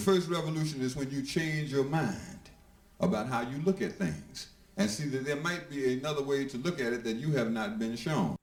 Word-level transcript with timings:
The 0.00 0.12
first 0.12 0.30
revolution 0.30 0.80
is 0.80 0.96
when 0.96 1.10
you 1.10 1.20
change 1.20 1.70
your 1.70 1.84
mind 1.84 2.40
about 3.00 3.28
how 3.28 3.42
you 3.42 3.58
look 3.66 3.82
at 3.82 3.92
things 3.92 4.48
and 4.78 4.88
see 4.88 5.04
that 5.08 5.26
there 5.26 5.36
might 5.36 5.68
be 5.68 5.92
another 5.92 6.22
way 6.22 6.46
to 6.46 6.56
look 6.56 6.80
at 6.80 6.94
it 6.94 7.04
that 7.04 7.16
you 7.16 7.32
have 7.32 7.50
not 7.50 7.78
been 7.78 7.96
shown. 7.96 8.34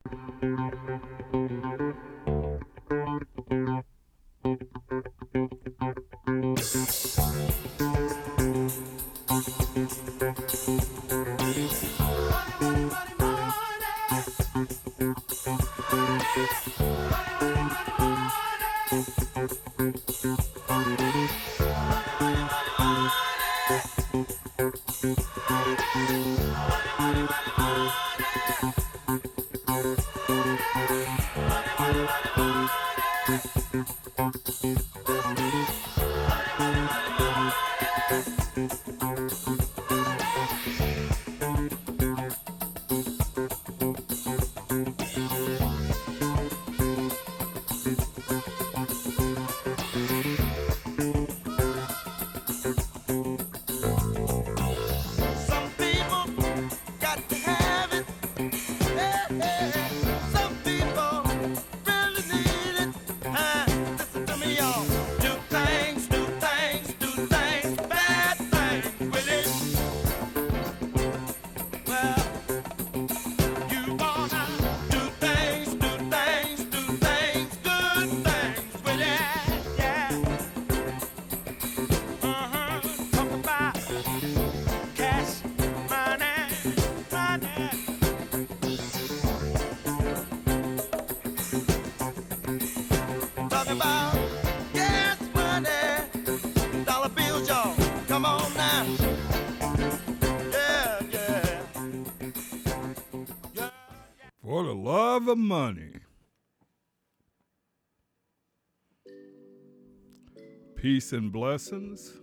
Peace 110.88 111.12
and 111.12 111.30
blessings. 111.30 112.14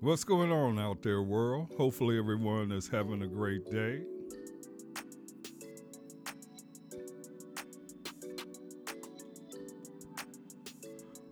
What's 0.00 0.24
going 0.24 0.50
on 0.50 0.80
out 0.80 1.00
there, 1.00 1.22
world? 1.22 1.72
Hopefully, 1.76 2.18
everyone 2.18 2.72
is 2.72 2.88
having 2.88 3.22
a 3.22 3.28
great 3.28 3.70
day. 3.70 4.02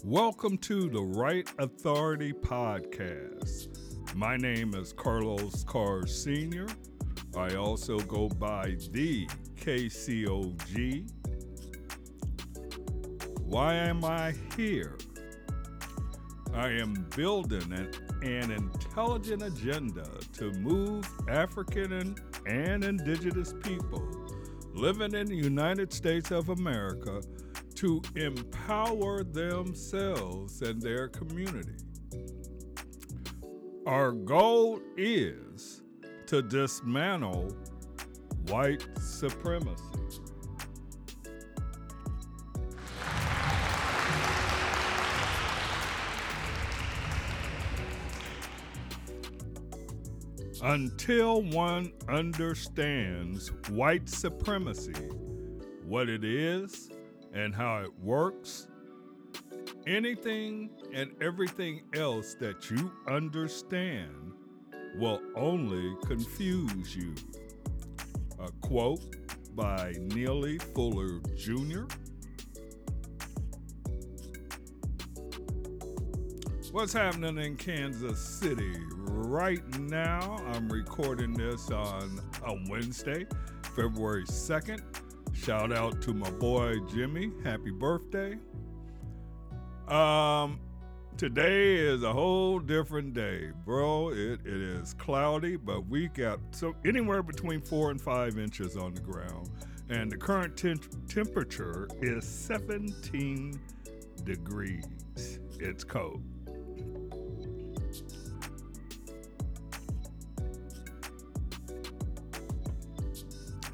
Welcome 0.05 0.57
to 0.59 0.89
the 0.89 1.03
Right 1.03 1.51
Authority 1.59 2.33
Podcast. 2.33 4.15
My 4.15 4.37
name 4.37 4.73
is 4.77 4.93
Carlos 4.93 5.65
Carr 5.65 6.07
Sr. 6.07 6.69
I 7.37 7.57
also 7.57 7.99
go 7.99 8.29
by 8.29 8.77
the 8.93 9.27
KCOG. 9.57 11.18
Why 13.49 13.77
am 13.77 14.05
I 14.05 14.35
here? 14.59 14.99
I 16.53 16.69
am 16.69 17.07
building 17.17 17.73
an, 17.73 17.91
an 18.23 18.51
intelligent 18.51 19.43
agenda 19.43 20.07
to 20.35 20.53
move 20.53 21.09
African 21.31 21.95
and, 21.95 22.21
and 22.47 22.85
indigenous 22.85 23.55
people 23.63 24.07
living 24.75 25.15
in 25.15 25.29
the 25.29 25.35
United 25.35 25.95
States 25.95 26.31
of 26.31 26.51
America 26.51 27.23
to 27.77 28.03
empower 28.17 29.25
themselves 29.25 30.61
and 30.61 30.83
their 30.83 31.09
community. 31.09 31.79
Our 33.87 34.13
goal 34.13 34.83
is 34.99 35.81
to 36.27 36.43
dismantle 36.43 37.57
white 38.49 38.87
supremacy. 39.01 39.88
Until 50.63 51.43
one 51.43 51.93
understands 52.09 53.53
white 53.71 54.09
supremacy, 54.09 54.93
what 55.85 56.09
it 56.09 56.25
is, 56.25 56.91
and 57.33 57.55
how 57.55 57.79
it 57.83 57.97
works, 58.01 58.67
anything 59.87 60.71
and 60.93 61.11
everything 61.23 61.83
else 61.95 62.35
that 62.41 62.71
you 62.71 62.91
understand 63.07 64.33
will 64.97 65.21
only 65.37 65.95
confuse 66.07 66.97
you. 66.97 67.15
A 68.41 68.51
quote 68.61 69.17
by 69.55 69.95
Neely 70.01 70.59
Fuller 70.75 71.21
Jr. 71.37 71.85
What's 76.71 76.93
happening 76.93 77.39
in 77.39 77.57
Kansas 77.57 78.21
City 78.21 78.75
right 79.07 79.67
now? 79.81 80.37
I'm 80.49 80.69
recording 80.69 81.33
this 81.33 81.71
on 81.71 82.21
a 82.45 82.55
Wednesday, 82.69 83.27
February 83.75 84.25
2nd. 84.25 84.83
Shout 85.33 85.73
out 85.73 86.03
to 86.03 86.13
my 86.13 86.31
boy 86.33 86.77
Jimmy. 86.93 87.33
Happy 87.43 87.71
birthday. 87.71 88.37
Um, 89.89 90.61
Today 91.17 91.75
is 91.75 92.05
a 92.05 92.13
whole 92.13 92.61
different 92.61 93.13
day, 93.13 93.51
bro. 93.65 94.11
It, 94.11 94.39
it 94.45 94.61
is 94.61 94.95
cloudy, 94.95 95.57
but 95.57 95.89
we 95.89 96.07
got 96.07 96.39
so 96.53 96.77
anywhere 96.87 97.25
between 97.25 97.61
four 97.61 97.91
and 97.91 98.01
five 98.01 98.39
inches 98.39 98.77
on 98.77 98.95
the 98.95 99.01
ground, 99.01 99.51
and 99.89 100.13
the 100.13 100.17
current 100.17 100.57
temperature 101.09 101.89
is 102.01 102.25
17 102.25 103.59
degrees. 104.23 104.85
It's 105.59 105.83
cold. 105.83 106.23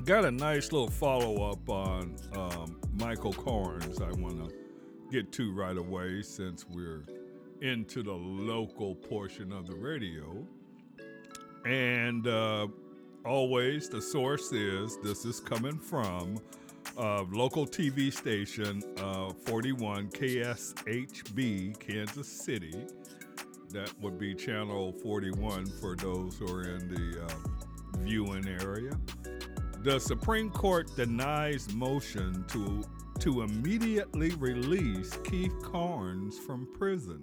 Got 0.05 0.27
a 0.27 0.31
nice 0.31 0.71
little 0.71 0.91
follow 0.91 1.51
up 1.51 1.67
on 1.67 2.15
um, 2.37 2.79
Michael 2.99 3.33
Carnes. 3.33 4.03
I 4.03 4.11
want 4.21 4.37
to 4.37 4.55
get 5.11 5.33
to 5.33 5.51
right 5.55 5.79
away 5.79 6.21
since 6.21 6.67
we're 6.69 7.06
into 7.62 8.03
the 8.03 8.12
local 8.12 8.97
portion 8.97 9.51
of 9.51 9.67
the 9.67 9.75
radio. 9.75 10.47
And 11.65 12.27
uh, 12.27 12.67
always 13.25 13.89
the 13.89 14.03
source 14.03 14.53
is 14.53 14.99
this 15.03 15.25
is 15.25 15.41
coming 15.41 15.79
from 15.79 16.37
uh, 16.99 17.25
local 17.31 17.67
TV 17.67 18.12
station 18.12 18.83
uh, 18.99 19.31
41 19.47 20.11
KSHB, 20.11 21.79
Kansas 21.81 22.29
City. 22.29 22.85
That 23.71 23.91
would 24.03 24.19
be 24.19 24.35
channel 24.35 24.93
41 25.03 25.65
for 25.81 25.97
those 25.97 26.37
who 26.37 26.55
are 26.55 26.65
in 26.65 26.89
the 26.89 27.25
uh, 27.25 27.99
viewing 28.01 28.47
area. 28.61 28.91
The 29.84 29.98
Supreme 29.98 30.48
Court 30.48 30.96
denies 30.96 31.70
motion 31.75 32.46
to 32.48 32.82
to 33.20 33.42
immediately 33.42 34.31
release 34.31 35.10
Keith 35.25 35.52
Carnes 35.62 36.38
from 36.38 36.66
prison. 36.72 37.22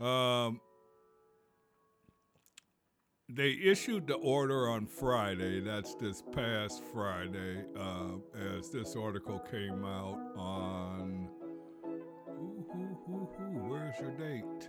Um, 0.00 0.60
they 3.28 3.50
issued 3.50 4.06
the 4.06 4.14
order 4.14 4.68
on 4.68 4.86
Friday. 4.86 5.58
That's 5.58 5.96
this 5.96 6.22
past 6.32 6.84
Friday, 6.92 7.64
uh, 7.76 8.12
as 8.56 8.70
this 8.70 8.94
article 8.94 9.40
came 9.40 9.84
out 9.84 10.20
on 10.36 11.28
Where's 13.66 13.98
your 13.98 14.12
date? 14.12 14.68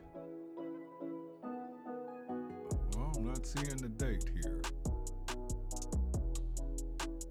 Well, 2.95 3.13
I'm 3.15 3.27
not 3.27 3.45
seeing 3.45 3.77
the 3.77 3.89
date 3.89 4.31
here. 4.33 4.61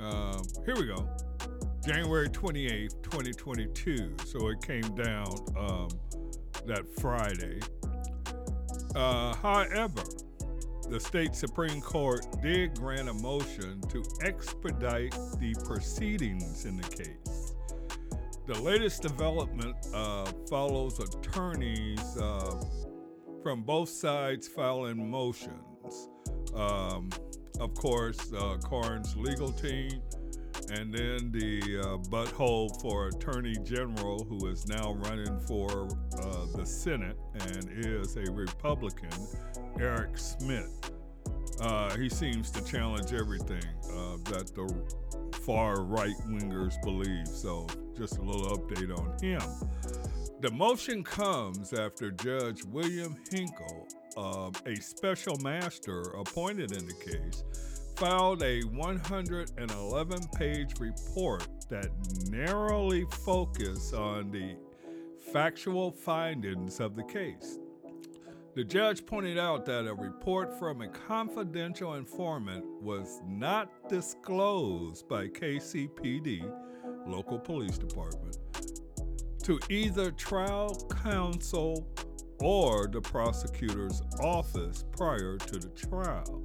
Um, 0.04 0.42
here 0.66 0.74
we 0.76 0.86
go. 0.86 1.08
January 1.82 2.28
28th, 2.28 3.02
2022. 3.02 4.14
So 4.26 4.48
it 4.48 4.60
came 4.60 4.94
down 4.94 5.34
um, 5.56 5.88
that 6.66 6.84
Friday. 7.00 7.60
Uh, 8.94 9.34
however, 9.36 10.02
the 10.90 11.00
state 11.00 11.34
Supreme 11.34 11.80
Court 11.80 12.26
did 12.42 12.78
grant 12.78 13.08
a 13.08 13.14
motion 13.14 13.80
to 13.88 14.04
expedite 14.22 15.12
the 15.38 15.54
proceedings 15.64 16.66
in 16.66 16.76
the 16.76 16.88
case. 16.88 17.54
The 18.46 18.60
latest 18.60 19.00
development 19.00 19.74
uh, 19.94 20.26
follows 20.50 20.98
attorneys 20.98 22.18
uh, 22.18 22.62
from 23.42 23.62
both 23.62 23.88
sides 23.88 24.48
filing 24.48 25.10
motions. 25.10 26.10
Um, 26.54 27.08
of 27.60 27.74
course, 27.74 28.32
uh, 28.32 28.56
Carnes' 28.64 29.16
legal 29.16 29.52
team, 29.52 30.00
and 30.70 30.92
then 30.92 31.30
the 31.30 31.80
uh, 31.80 31.96
butthole 32.08 32.80
for 32.80 33.08
Attorney 33.08 33.56
General, 33.64 34.24
who 34.24 34.48
is 34.48 34.66
now 34.66 34.94
running 34.94 35.38
for 35.40 35.88
uh, 36.18 36.46
the 36.56 36.64
Senate 36.64 37.16
and 37.34 37.68
is 37.70 38.16
a 38.16 38.30
Republican, 38.32 39.10
Eric 39.78 40.16
Schmitt. 40.16 40.68
Uh, 41.60 41.96
he 41.96 42.08
seems 42.08 42.50
to 42.50 42.64
challenge 42.64 43.12
everything 43.12 43.62
uh, 43.90 44.16
that 44.24 44.50
the 44.54 45.38
far 45.44 45.82
right 45.82 46.14
wingers 46.28 46.80
believe. 46.82 47.28
So, 47.28 47.66
just 47.96 48.18
a 48.18 48.22
little 48.22 48.56
update 48.56 48.96
on 48.96 49.16
him. 49.22 49.42
The 50.40 50.50
motion 50.50 51.04
comes 51.04 51.72
after 51.72 52.10
Judge 52.10 52.64
William 52.64 53.16
Hinkle, 53.30 53.86
uh, 54.16 54.50
a 54.66 54.76
special 54.76 55.36
master 55.40 56.00
appointed 56.18 56.72
in 56.72 56.86
the 56.86 56.94
case, 56.94 57.44
filed 57.96 58.42
a 58.42 58.62
111 58.62 60.28
page 60.34 60.80
report 60.80 61.46
that 61.68 61.88
narrowly 62.28 63.04
focused 63.24 63.94
on 63.94 64.30
the 64.30 64.56
factual 65.32 65.90
findings 65.90 66.80
of 66.80 66.96
the 66.96 67.04
case. 67.04 67.58
The 68.54 68.62
judge 68.62 69.04
pointed 69.04 69.36
out 69.36 69.64
that 69.66 69.88
a 69.88 69.94
report 69.94 70.56
from 70.60 70.80
a 70.80 70.88
confidential 70.88 71.94
informant 71.94 72.64
was 72.80 73.20
not 73.26 73.88
disclosed 73.88 75.08
by 75.08 75.26
KCPD, 75.26 76.48
local 77.04 77.38
police 77.38 77.78
department, 77.78 78.38
to 79.42 79.58
either 79.68 80.12
trial 80.12 80.88
counsel 81.02 81.84
or 82.40 82.88
the 82.88 83.00
prosecutor's 83.00 84.02
office 84.20 84.84
prior 84.96 85.38
to 85.38 85.58
the 85.58 85.68
trial. 85.68 86.44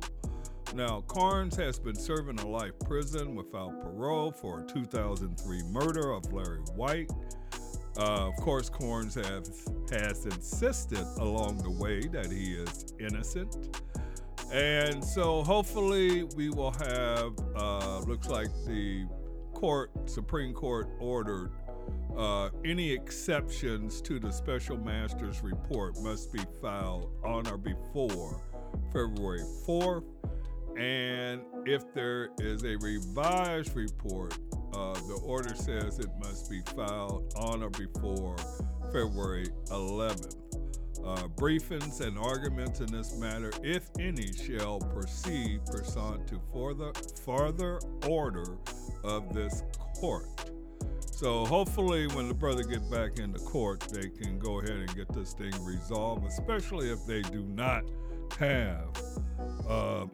Now, 0.76 1.02
Carnes 1.08 1.56
has 1.56 1.80
been 1.80 1.96
serving 1.96 2.40
a 2.40 2.48
life 2.48 2.74
prison 2.86 3.36
without 3.36 3.82
parole 3.82 4.32
for 4.32 4.62
a 4.62 4.68
2003 4.68 5.64
murder 5.64 6.12
of 6.12 6.32
Larry 6.32 6.62
White 6.76 7.10
uh, 8.00 8.28
of 8.28 8.36
course, 8.38 8.70
Corns 8.70 9.16
have, 9.16 9.46
has 9.92 10.26
insisted 10.26 11.06
along 11.18 11.58
the 11.58 11.70
way 11.70 12.00
that 12.08 12.32
he 12.32 12.54
is 12.54 12.94
innocent. 12.98 13.78
And 14.54 15.04
so 15.04 15.44
hopefully 15.44 16.24
we 16.36 16.50
will 16.50 16.72
have, 16.72 17.34
uh, 17.56 18.00
looks 18.00 18.30
like 18.30 18.48
the 18.66 19.06
court, 19.54 19.92
Supreme 20.06 20.54
Court 20.54 20.88
ordered 21.00 21.52
uh, 22.18 22.50
any 22.66 22.92
exceptions 22.92 24.02
to 24.02 24.20
the 24.20 24.32
special 24.32 24.78
master's 24.78 25.42
report 25.42 25.96
must 26.02 26.34
be 26.34 26.42
filed 26.62 27.12
on 27.24 27.48
or 27.48 27.58
before 27.58 28.42
February 28.92 29.44
4th. 29.66 30.04
And 30.78 31.42
if 31.66 31.94
there 31.94 32.30
is 32.40 32.64
a 32.64 32.78
revised 32.78 33.76
report, 33.76 34.38
uh, 34.74 34.94
the 34.94 35.20
order 35.24 35.56
says 35.56 36.00
it 36.00 36.10
must 36.24 36.50
be 36.50 36.62
filed 36.76 37.34
on 37.36 37.64
or 37.64 37.70
before 37.70 38.38
February 38.92 39.48
11th. 39.68 40.36
Uh, 41.04 41.28
briefings 41.38 42.02
and 42.02 42.18
arguments 42.18 42.82
in 42.82 42.88
this 42.88 43.18
matter, 43.18 43.52
if 43.64 43.90
any, 44.00 44.34
shall 44.34 44.80
proceed 44.80 45.66
pursuant 45.66 46.28
to 46.28 46.40
further, 46.54 46.92
further 47.26 47.80
order 48.06 48.58
of 49.04 49.34
this 49.34 49.64
court. 49.96 50.26
So 51.20 51.44
hopefully, 51.44 52.08
when 52.08 52.30
the 52.30 52.34
brother 52.34 52.64
get 52.64 52.90
back 52.90 53.20
into 53.20 53.40
court, 53.40 53.82
they 53.92 54.08
can 54.08 54.40
go 54.40 54.62
ahead 54.62 54.78
and 54.78 54.96
get 54.96 55.12
this 55.12 55.34
thing 55.34 55.52
resolved, 55.66 56.26
especially 56.26 56.90
if 56.90 57.06
they 57.06 57.24
do 57.24 57.44
not 57.44 57.84
have 58.40 58.98
uh, 59.68 60.06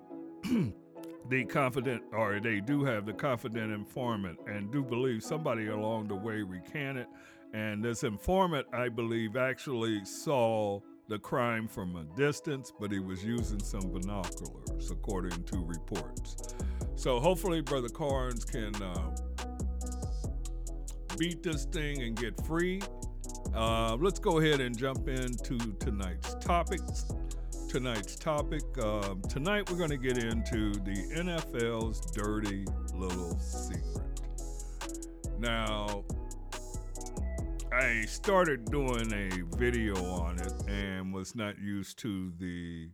the 1.30 1.46
confident, 1.48 2.02
or 2.12 2.40
they 2.40 2.60
do 2.60 2.84
have 2.84 3.06
the 3.06 3.14
confident 3.14 3.72
informant, 3.72 4.40
and 4.48 4.72
do 4.72 4.84
believe 4.84 5.22
somebody 5.22 5.68
along 5.68 6.08
the 6.08 6.16
way 6.16 6.42
recanted. 6.42 7.06
And 7.54 7.84
this 7.84 8.04
informant, 8.04 8.66
I 8.74 8.90
believe, 8.90 9.38
actually 9.38 10.04
saw 10.06 10.80
the 11.08 11.20
crime 11.20 11.68
from 11.68 11.98
a 11.98 12.04
distance, 12.18 12.74
but 12.80 12.92
he 12.92 12.98
was 12.98 13.24
using 13.24 13.60
some 13.60 13.92
binoculars, 13.92 14.90
according 14.90 15.44
to 15.44 15.64
reports. 15.64 16.56
So 16.96 17.20
hopefully, 17.20 17.62
Brother 17.62 17.90
Carnes 17.90 18.44
can 18.44 18.74
uh, 18.82 19.16
beat 21.18 21.44
this 21.44 21.66
thing 21.66 22.02
and 22.02 22.16
get 22.16 22.34
free. 22.46 22.82
Uh, 23.54 23.96
let's 24.00 24.20
go 24.20 24.40
ahead 24.40 24.60
and 24.62 24.78
jump 24.78 25.08
into 25.08 25.58
tonight's 25.80 26.36
topics 26.36 27.06
tonight's 27.76 28.16
topic. 28.16 28.62
Uh, 28.82 29.16
tonight, 29.28 29.70
we're 29.70 29.76
going 29.76 29.90
to 29.90 29.98
get 29.98 30.18
into 30.18 30.72
the 30.86 30.96
NFL's 31.14 32.00
dirty 32.12 32.66
little 32.94 33.38
secret. 33.38 34.22
Now, 35.38 36.06
I 37.74 38.06
started 38.06 38.72
doing 38.72 39.12
a 39.12 39.58
video 39.58 39.94
on 40.06 40.40
it 40.40 40.54
and 40.70 41.14
was 41.14 41.36
not 41.36 41.60
used 41.60 42.00
to 42.00 42.32
the 42.40 42.88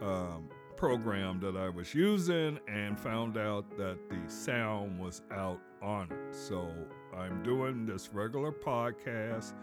um, 0.00 0.50
program 0.76 1.40
that 1.40 1.56
I 1.56 1.68
was 1.68 1.92
using 1.92 2.60
and 2.68 3.00
found 3.00 3.36
out 3.36 3.76
that 3.76 3.98
the 4.08 4.30
sound 4.32 5.00
was 5.00 5.22
out 5.32 5.58
on 5.82 6.12
it. 6.12 6.32
So 6.32 6.70
I'm 7.16 7.42
doing 7.42 7.86
this 7.86 8.10
regular 8.12 8.52
podcast 8.52 9.54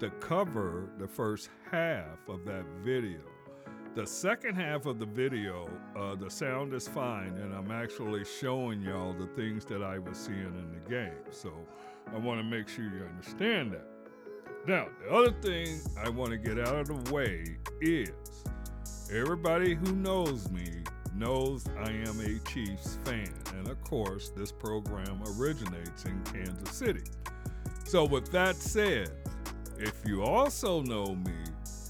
to 0.00 0.10
cover 0.10 0.88
the 0.98 1.06
first 1.06 1.50
half 1.70 2.28
of 2.28 2.44
that 2.46 2.64
video. 2.82 3.20
The 3.94 4.06
second 4.06 4.54
half 4.54 4.86
of 4.86 4.98
the 4.98 5.04
video, 5.04 5.68
uh, 5.94 6.14
the 6.14 6.30
sound 6.30 6.72
is 6.72 6.88
fine, 6.88 7.36
and 7.36 7.52
I'm 7.54 7.70
actually 7.70 8.24
showing 8.24 8.80
y'all 8.80 9.12
the 9.12 9.26
things 9.26 9.66
that 9.66 9.82
I 9.82 9.98
was 9.98 10.16
seeing 10.16 10.38
in 10.38 10.72
the 10.72 10.90
game. 10.90 11.22
So 11.30 11.52
I 12.10 12.18
want 12.18 12.40
to 12.40 12.44
make 12.44 12.68
sure 12.68 12.84
you 12.84 13.04
understand 13.04 13.72
that. 13.72 13.86
Now, 14.66 14.86
the 15.02 15.14
other 15.14 15.32
thing 15.42 15.80
I 16.02 16.08
want 16.08 16.30
to 16.30 16.38
get 16.38 16.58
out 16.58 16.88
of 16.88 17.04
the 17.04 17.12
way 17.12 17.58
is 17.82 18.10
everybody 19.12 19.74
who 19.74 19.92
knows 19.92 20.50
me 20.50 20.82
knows 21.14 21.66
I 21.78 21.90
am 21.90 22.20
a 22.20 22.38
Chiefs 22.48 22.98
fan. 23.04 23.32
And 23.56 23.68
of 23.68 23.82
course, 23.84 24.30
this 24.36 24.52
program 24.52 25.22
originates 25.38 26.04
in 26.04 26.20
Kansas 26.24 26.76
City. 26.76 27.04
So, 27.84 28.04
with 28.04 28.30
that 28.32 28.56
said, 28.56 29.10
if 29.78 29.94
you 30.06 30.22
also 30.22 30.82
know 30.82 31.14
me, 31.14 31.34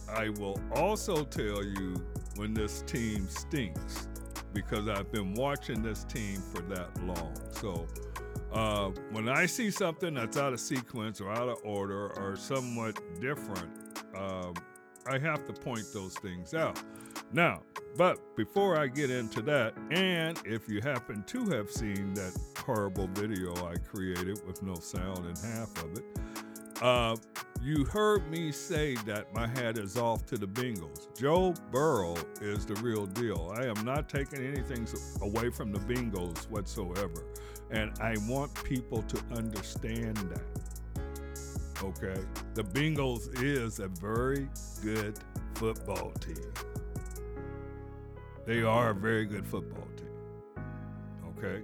I 0.09 0.31
will 0.31 0.61
also 0.75 1.25
tell 1.25 1.63
you 1.63 1.95
when 2.37 2.55
this 2.55 2.83
team 2.83 3.29
stinks 3.29 4.09
because 4.53 4.89
I've 4.89 5.11
been 5.11 5.35
watching 5.35 5.83
this 5.83 6.05
team 6.05 6.41
for 6.53 6.63
that 6.75 6.91
long. 7.05 7.35
So 7.51 7.87
uh, 8.53 8.91
when 9.11 9.29
I 9.29 9.47
see 9.47 9.71
something 9.71 10.15
that's 10.15 10.37
out 10.37 10.53
of 10.53 10.61
sequence 10.61 11.21
or 11.21 11.31
out 11.31 11.49
of 11.49 11.59
order 11.65 12.09
or 12.19 12.37
somewhat 12.37 12.99
different, 13.21 13.71
uh, 14.15 14.53
I 15.07 15.19
have 15.19 15.47
to 15.47 15.53
point 15.53 15.87
those 15.93 16.15
things 16.15 16.55
out. 16.55 16.83
Now, 17.33 17.63
but 17.97 18.37
before 18.37 18.79
I 18.79 18.87
get 18.87 19.11
into 19.11 19.41
that, 19.43 19.75
and 19.91 20.39
if 20.45 20.69
you 20.69 20.81
happen 20.83 21.25
to 21.29 21.45
have 21.51 21.71
seen 21.71 22.13
that 22.15 22.39
horrible 22.59 23.09
video 23.09 23.55
I 23.67 23.77
created 23.77 24.47
with 24.47 24.63
no 24.63 24.75
sound 24.75 25.27
in 25.27 25.37
half 25.51 25.71
of 25.83 25.97
it, 25.97 26.05
uh, 26.83 27.17
you 27.63 27.85
heard 27.85 28.29
me 28.31 28.51
say 28.51 28.97
that 29.07 29.33
my 29.33 29.47
hat 29.47 29.79
is 29.79 29.97
off 29.97 30.27
to 30.27 30.37
the 30.37 30.47
Bengals. 30.47 31.17
Joe 31.17 31.55
Burrow 31.71 32.17
is 32.41 32.67
the 32.67 32.75
real 32.77 33.07
deal. 33.07 33.55
I 33.57 33.67
am 33.67 33.85
not 33.85 34.09
taking 34.09 34.45
anything 34.45 34.87
away 35.23 35.49
from 35.51 35.71
the 35.71 35.79
Bengals 35.79 36.51
whatsoever. 36.51 37.25
And 37.71 37.93
I 38.01 38.17
want 38.29 38.53
people 38.65 39.03
to 39.03 39.23
understand 39.33 40.17
that. 40.17 40.43
Okay? 41.83 42.21
The 42.55 42.65
Bengals 42.65 43.43
is 43.43 43.79
a 43.79 43.89
very 43.89 44.49
good 44.83 45.19
football 45.55 46.11
team. 46.21 46.53
They 48.45 48.63
are 48.63 48.91
a 48.91 48.95
very 48.95 49.25
good 49.25 49.47
football 49.47 49.87
team. 49.97 50.65
Okay? 51.39 51.63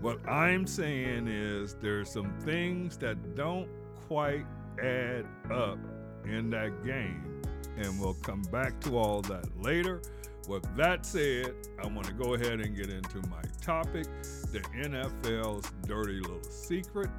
What 0.00 0.26
I'm 0.28 0.66
saying 0.66 1.28
is 1.28 1.76
there's 1.80 2.10
some 2.10 2.32
things 2.40 2.96
that 2.98 3.36
don't 3.36 3.68
quite 4.08 4.46
add 4.82 5.26
up 5.50 5.78
in 6.24 6.50
that 6.50 6.84
game. 6.84 7.42
And 7.76 8.00
we'll 8.00 8.14
come 8.14 8.42
back 8.50 8.80
to 8.80 8.98
all 8.98 9.22
that 9.22 9.46
later. 9.60 10.02
With 10.48 10.64
that 10.76 11.06
said, 11.06 11.54
I 11.82 11.86
want 11.86 12.06
to 12.06 12.14
go 12.14 12.34
ahead 12.34 12.60
and 12.60 12.74
get 12.74 12.90
into 12.90 13.18
my 13.28 13.42
topic 13.62 14.06
the 14.52 14.60
NFL's 14.74 15.70
dirty 15.86 16.20
little 16.20 16.42
secret. 16.42 17.10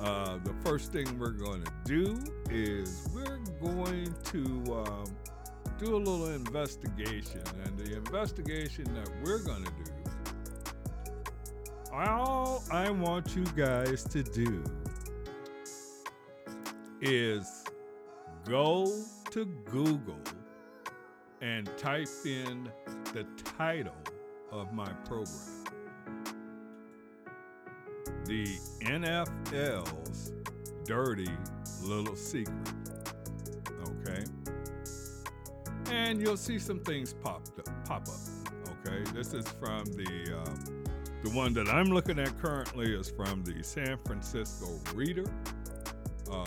Uh, 0.00 0.38
the 0.42 0.54
first 0.64 0.90
thing 0.90 1.18
we're 1.18 1.30
going 1.30 1.62
to 1.62 1.72
do 1.84 2.18
is 2.50 3.08
we're 3.14 3.38
going 3.60 4.14
to 4.24 4.84
um, 4.86 5.04
do 5.82 5.96
a 5.96 5.98
little 5.98 6.28
investigation. 6.28 7.42
And 7.64 7.76
the 7.76 7.96
investigation 7.96 8.84
that 8.94 9.10
we're 9.24 9.42
going 9.42 9.64
to 9.64 9.70
do, 9.70 9.90
all 11.92 12.62
I 12.70 12.90
want 12.90 13.34
you 13.34 13.44
guys 13.56 14.04
to 14.04 14.22
do 14.22 14.62
is 17.00 17.64
go 18.44 19.02
to 19.32 19.44
Google 19.70 20.20
and 21.40 21.68
type 21.76 22.08
in 22.24 22.70
the 23.12 23.26
title 23.58 23.96
of 24.52 24.72
my 24.72 24.90
program 25.04 25.64
The 28.24 28.46
NFL's 28.82 30.32
Dirty 30.84 31.30
Little 31.82 32.14
Secret. 32.14 32.91
And 35.92 36.20
you'll 36.22 36.38
see 36.38 36.58
some 36.58 36.80
things 36.80 37.12
pop 37.12 37.42
up, 37.58 37.84
pop 37.84 38.08
up. 38.08 38.86
Okay? 38.86 39.04
This 39.12 39.34
is 39.34 39.46
from 39.48 39.84
the. 39.84 40.38
Um, 40.38 40.84
the 41.22 41.30
one 41.30 41.52
that 41.54 41.68
I'm 41.68 41.86
looking 41.86 42.18
at 42.18 42.36
currently 42.40 42.94
is 42.94 43.08
from 43.08 43.44
the 43.44 43.62
San 43.62 43.98
Francisco 43.98 44.66
Reader. 44.94 45.26
Um, 46.30 46.46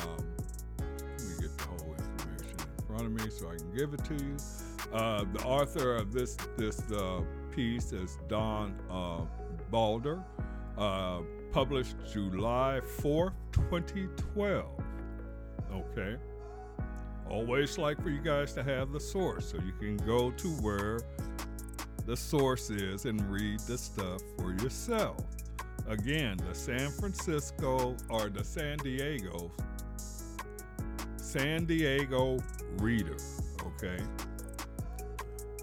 let 0.77 1.21
me 1.21 1.35
get 1.39 1.57
the 1.57 1.63
whole 1.63 1.95
information 1.97 2.57
in 2.59 2.85
front 2.85 3.05
of 3.05 3.11
me 3.11 3.29
so 3.29 3.49
I 3.49 3.55
can 3.55 3.73
give 3.73 3.93
it 3.93 4.03
to 4.03 4.13
you. 4.15 4.35
Uh, 4.91 5.23
the 5.31 5.43
author 5.45 5.95
of 5.95 6.11
this 6.11 6.35
this 6.57 6.91
uh, 6.91 7.21
piece 7.51 7.93
is 7.93 8.17
Don 8.27 8.75
uh, 8.89 9.21
Bauder, 9.71 10.21
uh, 10.77 11.19
published 11.51 11.95
July 12.11 12.81
4th, 12.99 13.33
2012. 13.53 14.65
Okay. 15.71 16.17
Always 17.29 17.77
like 17.77 18.01
for 18.01 18.09
you 18.09 18.21
guys 18.21 18.53
to 18.53 18.63
have 18.63 18.91
the 18.91 18.99
source 18.99 19.51
so 19.51 19.57
you 19.57 19.73
can 19.79 19.97
go 20.05 20.31
to 20.31 20.47
where 20.61 20.99
the 22.05 22.15
source 22.15 22.69
is 22.69 23.05
and 23.05 23.19
read 23.31 23.59
the 23.61 23.77
stuff 23.77 24.21
for 24.37 24.51
yourself. 24.53 25.17
Again, 25.87 26.37
the 26.37 26.55
San 26.55 26.91
Francisco 26.91 27.95
or 28.09 28.29
the 28.29 28.43
San 28.43 28.77
Diego 28.77 29.51
San 31.35 31.65
Diego 31.65 32.39
Reader, 32.77 33.17
okay? 33.65 34.01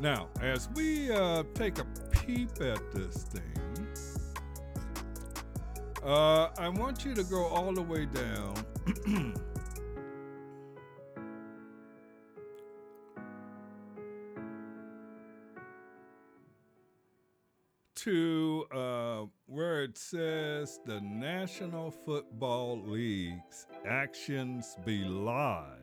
Now, 0.02 0.28
as 0.42 0.68
we 0.74 1.10
uh, 1.10 1.44
take 1.54 1.78
a 1.78 1.84
peep 2.10 2.50
at 2.60 2.92
this 2.92 3.22
thing, 3.22 3.86
uh, 6.04 6.48
I 6.58 6.68
want 6.68 7.06
you 7.06 7.14
to 7.14 7.24
go 7.24 7.46
all 7.46 7.72
the 7.72 7.80
way 7.80 8.04
down 8.06 9.34
to 18.02 18.64
uh, 18.74 19.22
where 19.46 19.84
it 19.84 19.96
says 19.96 20.80
the 20.84 21.00
National 21.00 21.88
Football 21.88 22.82
League's 22.84 23.68
actions 23.86 24.76
belie 24.84 25.76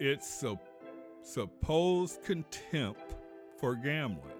its 0.00 0.28
su- 0.28 0.58
supposed 1.22 2.24
contempt 2.24 3.14
for 3.60 3.76
gambling. 3.76 4.32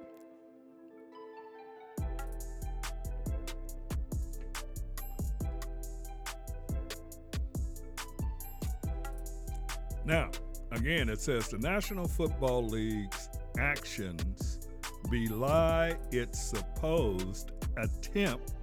Now, 10.04 10.32
again, 10.72 11.08
it 11.08 11.20
says 11.20 11.46
the 11.46 11.58
National 11.58 12.08
Football 12.08 12.66
League's 12.66 13.28
actions 13.56 14.61
belie 15.10 15.96
its 16.10 16.40
supposed 16.42 17.52
attempt 17.76 18.54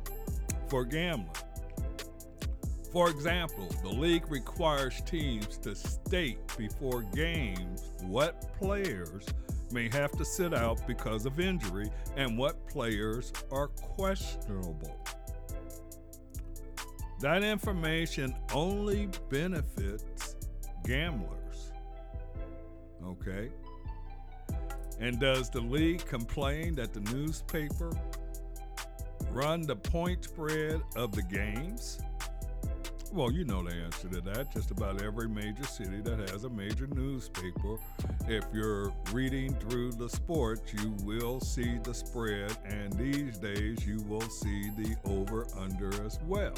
for 0.67 0.85
gambling. 0.85 1.29
For 2.91 3.09
example, 3.09 3.67
the 3.83 3.89
league 3.89 4.29
requires 4.31 5.01
teams 5.01 5.57
to 5.59 5.75
state 5.75 6.39
before 6.57 7.03
games 7.03 7.93
what 8.01 8.51
players 8.57 9.27
may 9.71 9.89
have 9.89 10.11
to 10.13 10.25
sit 10.25 10.53
out 10.53 10.85
because 10.87 11.27
of 11.27 11.39
injury 11.39 11.91
and 12.15 12.37
what 12.37 12.67
players 12.67 13.31
are 13.51 13.67
questionable. 13.67 14.99
That 17.19 17.43
information 17.43 18.33
only 18.53 19.09
benefits 19.29 20.35
gamblers. 20.83 21.71
Okay? 23.05 23.49
And 24.99 25.19
does 25.19 25.49
the 25.49 25.61
league 25.61 26.05
complain 26.05 26.75
that 26.75 26.93
the 26.93 26.99
newspaper 27.13 27.91
run 29.31 29.61
the 29.61 29.75
point 29.75 30.25
spread 30.25 30.81
of 30.95 31.13
the 31.13 31.21
games? 31.21 31.99
Well, 33.11 33.31
you 33.31 33.43
know 33.43 33.63
the 33.63 33.73
answer 33.73 34.07
to 34.09 34.21
that. 34.21 34.53
Just 34.53 34.69
about 34.69 35.01
every 35.01 35.27
major 35.27 35.63
city 35.63 36.01
that 36.01 36.29
has 36.29 36.43
a 36.43 36.49
major 36.49 36.85
newspaper, 36.87 37.77
if 38.27 38.45
you're 38.53 38.93
reading 39.11 39.55
through 39.55 39.93
the 39.93 40.07
sports, 40.07 40.71
you 40.73 40.95
will 41.03 41.39
see 41.39 41.79
the 41.79 41.93
spread, 41.93 42.55
and 42.65 42.93
these 42.93 43.39
days 43.39 43.83
you 43.83 43.99
will 44.03 44.29
see 44.29 44.69
the 44.77 44.95
over 45.05 45.47
under 45.57 45.89
as 46.05 46.19
well. 46.27 46.53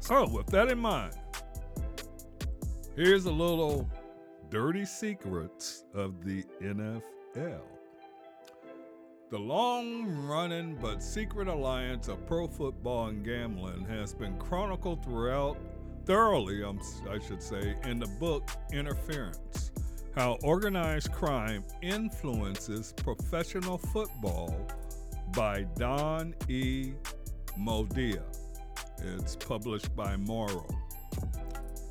So, 0.00 0.28
with 0.28 0.46
that 0.48 0.68
in 0.68 0.78
mind, 0.78 1.14
here's 2.94 3.24
a 3.24 3.32
little 3.32 3.88
dirty 4.50 4.84
secrets 4.84 5.84
of 5.94 6.24
the 6.24 6.42
NFL. 6.62 7.60
The 9.30 9.38
long 9.38 10.26
running 10.26 10.78
but 10.80 11.02
secret 11.02 11.48
alliance 11.48 12.08
of 12.08 12.24
pro 12.26 12.46
football 12.46 13.08
and 13.08 13.22
gambling 13.22 13.84
has 13.84 14.14
been 14.14 14.38
chronicled 14.38 15.04
throughout, 15.04 15.58
thoroughly, 16.06 16.64
um, 16.64 16.80
I 17.10 17.18
should 17.18 17.42
say, 17.42 17.76
in 17.84 17.98
the 17.98 18.06
book 18.18 18.48
Interference 18.72 19.70
How 20.14 20.38
Organized 20.42 21.12
Crime 21.12 21.62
Influences 21.82 22.94
Professional 22.96 23.76
Football 23.76 24.66
by 25.36 25.64
Don 25.76 26.34
E. 26.48 26.92
Moldea. 27.58 28.22
It's 29.02 29.36
published 29.36 29.94
by 29.94 30.16
Morrow. 30.16 30.66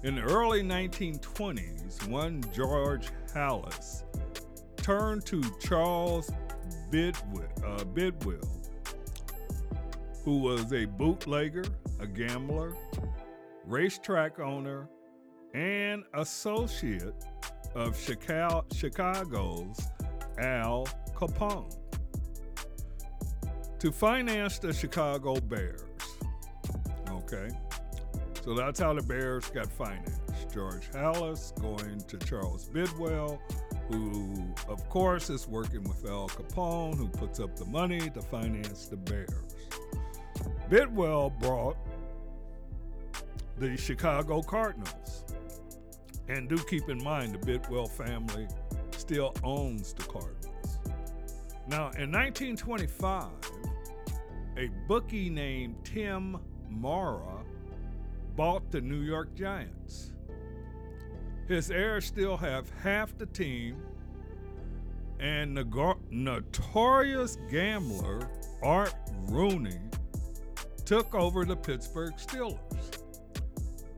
In 0.04 0.16
the 0.16 0.22
early 0.22 0.62
1920s, 0.62 2.08
one 2.08 2.44
George 2.54 3.10
Halas 3.34 4.04
turned 4.78 5.26
to 5.26 5.44
Charles 5.60 6.30
Bidwill, 6.92 7.50
uh, 7.64 7.84
Bidwill, 7.84 8.48
who 10.24 10.38
was 10.38 10.72
a 10.72 10.86
bootlegger, 10.86 11.66
a 12.00 12.06
gambler, 12.06 12.76
racetrack 13.66 14.40
owner, 14.40 14.88
and 15.56 16.04
associate 16.14 17.26
of 17.74 18.00
Chicago's 18.00 19.80
Al 20.38 20.88
Capone, 21.16 21.76
to 23.80 23.92
finance 23.92 24.60
the 24.60 24.72
Chicago 24.72 25.40
Bears. 25.40 25.82
Okay. 27.10 27.50
So 28.48 28.54
that's 28.54 28.80
how 28.80 28.94
the 28.94 29.02
Bears 29.02 29.50
got 29.50 29.70
financed. 29.70 30.22
George 30.54 30.90
Halas 30.94 31.52
going 31.60 32.00
to 32.08 32.18
Charles 32.20 32.70
Bidwill, 32.70 33.40
who, 33.90 34.54
of 34.70 34.88
course, 34.88 35.30
is 35.30 35.50
working 35.50 35.84
with 35.84 36.10
Al 36.10 36.30
Capone, 36.30 36.96
who 36.96 37.10
puts 37.10 37.42
up 37.42 37.58
the 37.58 37.66
money 37.66 38.00
to 38.00 38.22
finance 38.22 38.86
the 38.86 38.96
Bears. 38.96 39.58
Bidwill 40.70 41.38
brought 41.42 41.76
the 43.58 43.76
Chicago 43.76 44.42
Cardinals. 44.42 45.26
And 46.30 46.48
do 46.48 46.58
keep 46.70 46.88
in 46.88 47.04
mind 47.04 47.34
the 47.34 47.40
Bidwill 47.40 47.90
family 47.90 48.48
still 48.92 49.36
owns 49.44 49.92
the 49.92 50.04
Cardinals. 50.04 50.80
Now, 51.68 51.92
in 51.98 52.14
1925, 52.14 53.28
a 54.56 54.70
bookie 54.88 55.30
named 55.30 55.76
Tim 55.84 56.38
Mara 56.70 57.37
bought 58.38 58.72
the 58.72 58.80
New 58.80 59.02
York 59.02 59.36
Giants. 59.36 60.14
His 61.48 61.72
heirs 61.72 62.06
still 62.06 62.38
have 62.38 62.70
half 62.84 63.18
the 63.18 63.26
team, 63.26 63.82
and 65.20 65.58
the 65.58 65.96
notorious 66.12 67.38
gambler 67.50 68.30
Art 68.62 68.94
Rooney 69.24 69.80
took 70.86 71.16
over 71.16 71.44
the 71.44 71.56
Pittsburgh 71.56 72.14
Steelers. 72.16 72.60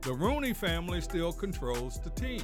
the 0.02 0.12
Rooney 0.14 0.54
family 0.54 1.02
still 1.02 1.32
controls 1.32 2.00
the 2.00 2.10
team. 2.10 2.42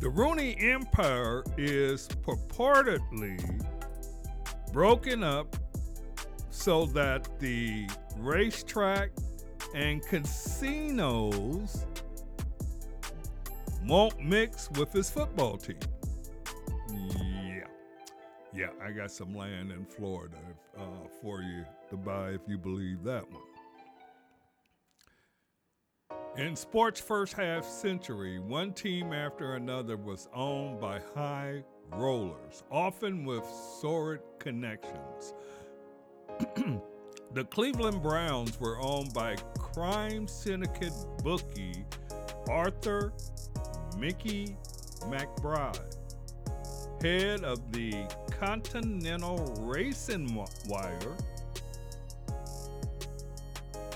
The 0.00 0.08
Rooney 0.10 0.56
Empire 0.58 1.44
is 1.56 2.08
purportedly 2.26 3.64
broken 4.72 5.22
up 5.22 5.56
so 6.50 6.86
that 6.86 7.38
the 7.38 7.88
racetrack 8.18 9.10
and 9.74 10.02
casinos 10.06 11.86
won't 13.86 14.20
mix 14.20 14.70
with 14.72 14.92
his 14.92 15.10
football 15.10 15.56
team. 15.56 15.78
Yeah. 16.90 17.66
Yeah, 18.54 18.70
I 18.82 18.90
got 18.90 19.10
some 19.10 19.34
land 19.34 19.70
in 19.70 19.84
Florida 19.84 20.36
uh, 20.78 20.82
for 21.20 21.42
you 21.42 21.64
to 21.90 21.96
buy 21.96 22.30
if 22.30 22.40
you 22.48 22.58
believe 22.58 23.02
that 23.04 23.24
one. 23.30 23.42
In 26.36 26.54
sports' 26.54 27.00
first 27.00 27.32
half 27.32 27.64
century, 27.64 28.38
one 28.38 28.72
team 28.72 29.12
after 29.12 29.54
another 29.54 29.96
was 29.96 30.28
owned 30.34 30.80
by 30.80 31.00
high 31.14 31.62
rollers, 31.92 32.62
often 32.70 33.24
with 33.24 33.44
sordid 33.80 34.22
connections. 34.38 35.34
the 37.36 37.44
Cleveland 37.44 38.02
Browns 38.02 38.58
were 38.58 38.80
owned 38.80 39.12
by 39.12 39.36
crime 39.58 40.26
syndicate 40.26 40.94
bookie 41.22 41.84
Arthur 42.48 43.12
Mickey 43.98 44.56
McBride, 45.02 45.96
head 47.02 47.44
of 47.44 47.72
the 47.72 47.92
Continental 48.30 49.36
Racing 49.60 50.34
Wire 50.66 51.14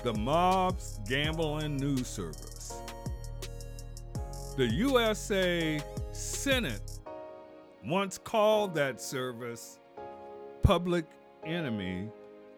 the 0.03 0.13
mob's 0.13 0.99
gambling 1.09 1.77
news 1.77 2.05
service. 2.05 2.79
The 4.55 4.67
USA 4.67 5.81
Senate 6.11 6.99
once 7.83 8.19
called 8.19 8.75
that 8.75 9.01
service 9.01 9.79
public 10.61 11.05
enemy 11.43 12.07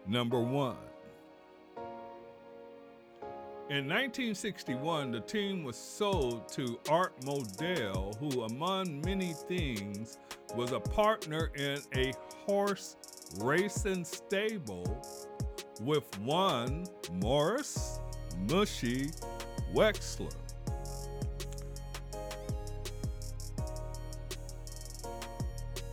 number 0.06 0.40
one. 0.40 0.76
In 3.70 3.88
1961, 3.88 5.10
the 5.10 5.20
team 5.20 5.64
was 5.64 5.76
sold 5.76 6.48
to 6.48 6.78
Art 6.90 7.18
Modell, 7.22 8.14
who, 8.18 8.42
among 8.42 9.00
many 9.00 9.32
things, 9.32 10.18
was 10.54 10.72
a 10.72 10.80
partner 10.80 11.50
in 11.56 11.78
a 11.96 12.12
horse 12.46 12.96
racing 13.38 14.04
stable 14.04 15.02
with 15.80 16.04
one 16.20 16.86
Morris 17.14 18.00
Mushy 18.50 19.10
Wexler. 19.72 20.30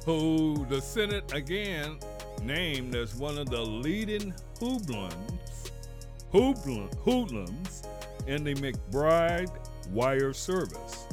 Who 0.05 0.65
the 0.67 0.81
Senate 0.81 1.31
again 1.33 1.99
named 2.41 2.95
as 2.95 3.15
one 3.15 3.37
of 3.37 3.49
the 3.49 3.61
leading 3.61 4.33
hoodlums, 4.59 5.71
hoodlums 6.31 7.83
in 8.27 8.43
the 8.43 8.53
McBride 8.55 9.51
wire 9.89 10.33
service. 10.33 11.07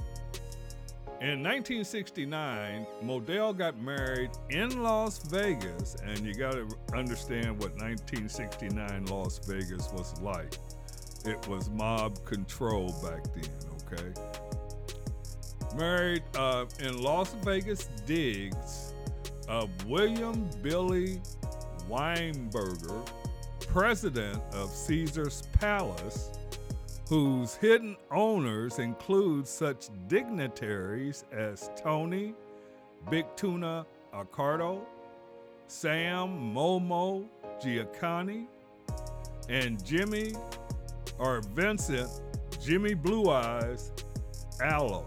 In 1.21 1.43
1969, 1.43 2.87
Modell 3.03 3.57
got 3.57 3.77
married 3.81 4.31
in 4.51 4.85
Las 4.85 5.19
Vegas, 5.25 5.97
and 6.05 6.21
you 6.21 6.33
got 6.33 6.53
to 6.53 6.69
understand 6.95 7.59
what 7.59 7.73
1969 7.73 9.07
Las 9.07 9.41
Vegas 9.45 9.91
was 9.93 10.21
like. 10.21 10.55
It 11.25 11.45
was 11.49 11.71
mob 11.71 12.25
control 12.25 12.95
back 13.03 13.25
then, 13.35 13.51
okay? 13.93 14.12
Married 15.77 16.23
uh, 16.37 16.67
in 16.79 17.03
Las 17.03 17.35
Vegas 17.43 17.88
digs 18.07 18.88
of 19.49 19.71
William 19.87 20.49
Billy 20.63 21.21
Weinberger, 21.89 23.09
president 23.67 24.43
of 24.53 24.71
Caesar's 24.71 25.43
Palace, 25.59 26.31
whose 27.09 27.55
hidden 27.55 27.97
owners 28.11 28.79
include 28.79 29.49
such 29.49 29.89
dignitaries 30.07 31.25
as 31.33 31.71
Tony 31.83 32.35
Big 33.11 33.25
Tuna 33.37 33.87
Accardo, 34.13 34.81
Sam 35.67 36.55
Momo 36.55 37.27
Giancana, 37.63 38.47
and 39.49 39.83
Jimmy 39.85 40.35
or 41.19 41.41
Vincent 41.55 42.11
Jimmy 42.63 42.95
Blue 42.95 43.31
Eyes 43.31 43.93
Alo. 44.63 45.05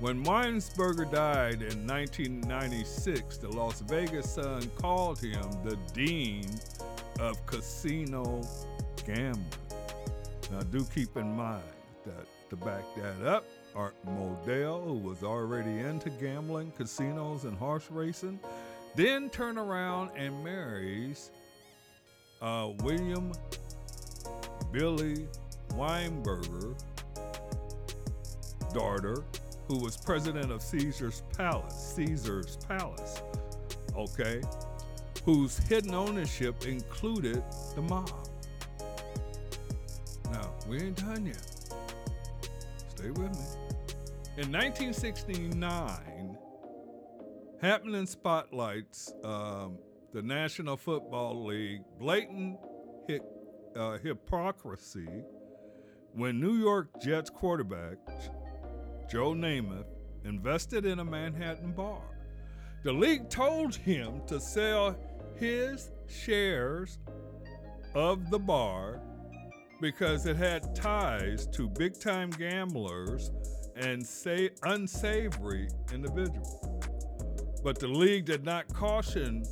When 0.00 0.24
Weinberger 0.24 1.10
died 1.10 1.60
in 1.60 1.84
1996, 1.84 3.38
the 3.38 3.48
Las 3.48 3.80
Vegas 3.80 4.30
Sun 4.30 4.70
called 4.80 5.18
him 5.18 5.42
the 5.64 5.76
Dean 5.92 6.46
of 7.18 7.44
Casino 7.46 8.42
Gambling. 9.04 9.44
Now, 10.52 10.60
do 10.60 10.84
keep 10.94 11.16
in 11.16 11.34
mind 11.34 11.64
that 12.06 12.26
to 12.50 12.56
back 12.56 12.84
that 12.96 13.26
up, 13.26 13.44
Art 13.74 13.96
Modell, 14.06 14.84
who 14.84 14.94
was 14.94 15.24
already 15.24 15.80
into 15.80 16.10
gambling, 16.10 16.70
casinos, 16.76 17.44
and 17.44 17.58
horse 17.58 17.90
racing, 17.90 18.38
then 18.94 19.28
turn 19.28 19.58
around 19.58 20.12
and 20.16 20.44
marries 20.44 21.32
uh, 22.40 22.70
William 22.84 23.32
Billy 24.70 25.26
Weinberger 25.70 26.80
daughter 28.72 29.24
who 29.68 29.78
was 29.78 29.96
president 29.96 30.50
of 30.50 30.62
Caesar's 30.62 31.22
Palace, 31.36 31.94
Caesar's 31.94 32.56
Palace, 32.56 33.22
okay, 33.94 34.40
whose 35.24 35.58
hidden 35.58 35.94
ownership 35.94 36.66
included 36.66 37.42
the 37.74 37.82
mob. 37.82 38.10
Now, 40.32 40.54
we 40.66 40.80
ain't 40.80 40.96
done 40.96 41.26
yet. 41.26 41.46
Stay 42.96 43.10
with 43.10 43.18
me. 43.18 43.44
In 44.38 44.52
1969, 44.52 46.38
happening 47.60 48.06
spotlights 48.06 49.12
um, 49.22 49.78
the 50.14 50.22
National 50.22 50.76
Football 50.76 51.44
League 51.44 51.82
blatant 51.98 52.58
uh, 53.76 53.98
hypocrisy 53.98 55.24
when 56.12 56.40
New 56.40 56.54
York 56.54 56.88
Jets 57.02 57.30
quarterback 57.30 57.96
Joe 59.10 59.32
Namath, 59.32 59.86
invested 60.24 60.84
in 60.84 60.98
a 60.98 61.04
Manhattan 61.04 61.72
bar. 61.72 62.02
The 62.82 62.92
league 62.92 63.30
told 63.30 63.74
him 63.74 64.20
to 64.26 64.38
sell 64.38 64.96
his 65.36 65.90
shares 66.06 66.98
of 67.94 68.30
the 68.30 68.38
bar 68.38 69.00
because 69.80 70.26
it 70.26 70.36
had 70.36 70.74
ties 70.74 71.46
to 71.48 71.68
big 71.70 71.98
time 71.98 72.30
gamblers 72.30 73.30
and 73.76 74.04
say 74.04 74.50
unsavory 74.64 75.68
individuals. 75.92 76.88
But 77.64 77.78
the 77.78 77.88
league 77.88 78.26
did 78.26 78.44
not 78.44 78.72
caution 78.72 79.44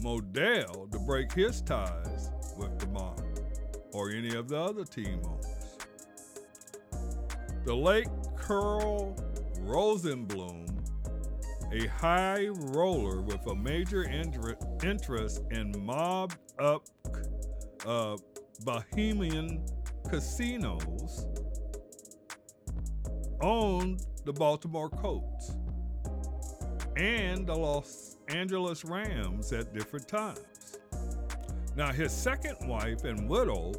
Modell 0.00 0.90
to 0.90 0.98
break 1.00 1.32
his 1.32 1.62
ties 1.62 2.30
with 2.56 2.78
the 2.78 2.86
mob 2.88 3.22
or 3.92 4.10
any 4.10 4.34
of 4.34 4.48
the 4.48 4.58
other 4.58 4.84
team 4.84 5.20
owners. 5.24 5.46
The 7.64 7.74
late 7.74 8.08
Carl 8.46 9.16
Rosenbloom, 9.62 10.68
a 11.72 11.88
high 11.88 12.46
roller 12.46 13.20
with 13.20 13.44
a 13.48 13.54
major 13.56 14.04
interest 14.84 15.42
in 15.50 15.74
mob 15.84 16.32
up 16.60 16.84
uh, 17.84 18.16
Bahamian 18.62 19.68
casinos, 20.08 21.26
owned 23.40 24.06
the 24.24 24.32
Baltimore 24.32 24.90
Colts 24.90 25.56
and 26.96 27.48
the 27.48 27.54
Los 27.54 28.16
Angeles 28.28 28.84
Rams 28.84 29.52
at 29.52 29.74
different 29.74 30.06
times. 30.06 30.78
Now, 31.74 31.90
his 31.90 32.12
second 32.12 32.56
wife 32.68 33.02
and 33.02 33.28
widow, 33.28 33.72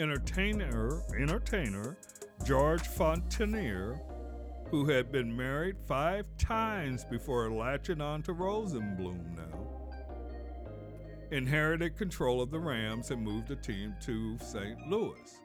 entertainer, 0.00 1.00
entertainer 1.16 1.96
Georgia 2.42 2.84
Frontiere, 2.84 4.00
who 4.70 4.86
had 4.86 5.10
been 5.10 5.34
married 5.34 5.76
five 5.86 6.26
times 6.36 7.04
before 7.04 7.50
latching 7.50 8.00
on 8.00 8.22
to 8.22 8.34
Rosenbloom 8.34 9.36
now, 9.36 9.64
inherited 11.30 11.96
control 11.96 12.42
of 12.42 12.50
the 12.50 12.58
Rams 12.58 13.10
and 13.10 13.22
moved 13.22 13.48
the 13.48 13.56
team 13.56 13.94
to 14.02 14.36
St. 14.38 14.78
Louis. 14.88 15.40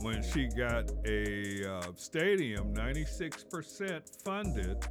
When 0.00 0.22
she 0.22 0.48
got 0.48 0.90
a 1.04 1.70
uh, 1.70 1.92
stadium 1.96 2.72
96% 2.72 4.24
funded 4.24 4.86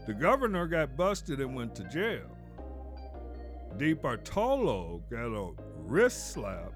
The 0.05 0.13
governor 0.13 0.67
got 0.67 0.95
busted 0.95 1.41
and 1.41 1.55
went 1.55 1.73
to 1.75 1.83
jail. 1.85 2.37
DeBartolo 3.77 5.01
got 5.09 5.35
a 5.35 5.51
wrist 5.77 6.33
slap, 6.33 6.73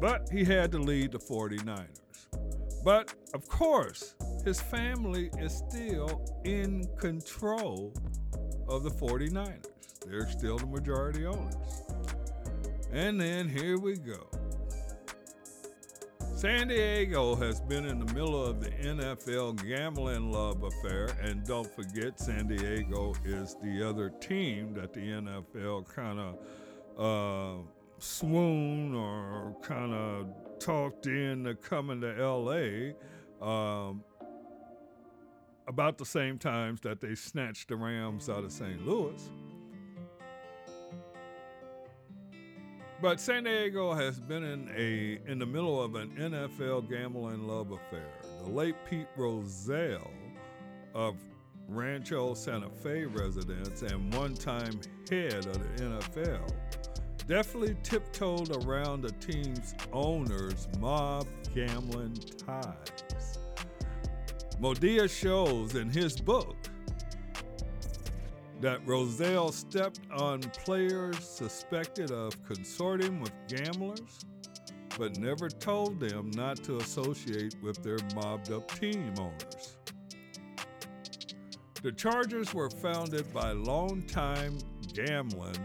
but 0.00 0.26
he 0.32 0.42
had 0.42 0.72
to 0.72 0.78
lead 0.78 1.12
the 1.12 1.18
49ers. 1.18 2.00
But 2.82 3.12
of 3.34 3.46
course, 3.48 4.14
his 4.44 4.60
family 4.60 5.30
is 5.38 5.62
still 5.68 6.22
in 6.44 6.86
control 6.98 7.94
of 8.68 8.82
the 8.82 8.90
49ers. 8.90 9.66
They're 10.06 10.28
still 10.28 10.58
the 10.58 10.66
majority 10.66 11.24
owners. 11.24 11.54
And 12.92 13.20
then 13.20 13.48
here 13.48 13.78
we 13.78 13.96
go. 13.96 14.28
San 16.36 16.68
Diego 16.68 17.34
has 17.36 17.60
been 17.62 17.86
in 17.86 18.04
the 18.04 18.12
middle 18.12 18.44
of 18.44 18.60
the 18.60 18.68
NFL 18.68 19.66
gambling 19.66 20.30
love 20.30 20.62
affair, 20.62 21.08
and 21.22 21.42
don't 21.44 21.74
forget, 21.74 22.20
San 22.20 22.46
Diego 22.48 23.14
is 23.24 23.56
the 23.62 23.82
other 23.82 24.10
team 24.10 24.74
that 24.74 24.92
the 24.92 25.00
NFL 25.00 25.88
kind 25.88 26.20
of 26.20 26.36
uh, 26.98 27.62
or 28.94 29.56
kind 29.62 29.94
of 29.94 30.26
talked 30.58 31.06
into 31.06 31.54
coming 31.54 32.02
to 32.02 32.12
LA. 32.12 32.92
Um, 33.40 34.04
about 35.66 35.98
the 35.98 36.04
same 36.04 36.38
times 36.38 36.80
that 36.82 37.00
they 37.00 37.14
snatched 37.14 37.68
the 37.68 37.76
Rams 37.76 38.28
out 38.28 38.44
of 38.44 38.52
St. 38.52 38.86
Louis. 38.86 39.30
But 43.02 43.20
San 43.20 43.44
Diego 43.44 43.92
has 43.92 44.18
been 44.18 44.44
in 44.44 44.70
a 44.74 45.20
in 45.30 45.38
the 45.38 45.46
middle 45.46 45.82
of 45.82 45.94
an 45.94 46.10
NFL 46.16 46.88
gambling 46.88 47.46
love 47.46 47.72
affair. 47.72 48.12
The 48.42 48.50
late 48.50 48.76
Pete 48.88 49.08
Rozelle 49.16 50.10
of 50.94 51.16
Rancho 51.68 52.34
Santa 52.34 52.70
Fe 52.70 53.04
residents 53.04 53.82
and 53.82 54.14
one-time 54.14 54.80
head 55.10 55.46
of 55.46 55.76
the 55.76 55.84
NFL 55.84 56.50
definitely 57.26 57.76
tiptoed 57.82 58.64
around 58.64 59.00
the 59.00 59.12
team's 59.12 59.74
owners' 59.92 60.68
mob 60.78 61.26
gambling 61.54 62.14
ties. 62.38 63.38
Moldea 64.60 65.08
shows 65.08 65.74
in 65.74 65.90
his 65.90 66.16
book 66.16 66.56
that 68.60 68.86
Rozelle 68.86 69.52
stepped 69.52 70.00
on 70.16 70.40
players 70.40 71.18
suspected 71.18 72.10
of 72.10 72.42
consorting 72.44 73.20
with 73.20 73.32
gamblers, 73.48 74.20
but 74.98 75.18
never 75.18 75.48
told 75.48 76.00
them 76.00 76.30
not 76.34 76.62
to 76.64 76.78
associate 76.78 77.56
with 77.62 77.82
their 77.82 77.98
mobbed 78.14 78.52
up 78.52 78.70
team 78.78 79.12
owners. 79.18 79.76
The 81.82 81.92
charges 81.92 82.54
were 82.54 82.70
founded 82.70 83.30
by 83.34 83.52
longtime 83.52 84.56
gambling, 84.94 85.58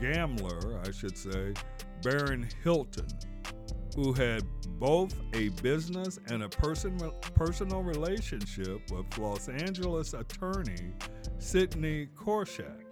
gambler, 0.00 0.80
I 0.86 0.92
should 0.92 1.16
say, 1.18 1.54
Baron 2.02 2.48
Hilton, 2.62 3.08
who 3.96 4.12
had 4.12 4.44
both 4.78 5.14
a 5.32 5.48
business 5.62 6.18
and 6.28 6.42
a 6.42 6.48
person, 6.48 6.98
personal 7.34 7.82
relationship 7.82 8.90
with 8.90 9.18
Los 9.18 9.48
Angeles 9.48 10.14
attorney 10.14 10.92
Sidney 11.38 12.08
Korshak, 12.14 12.84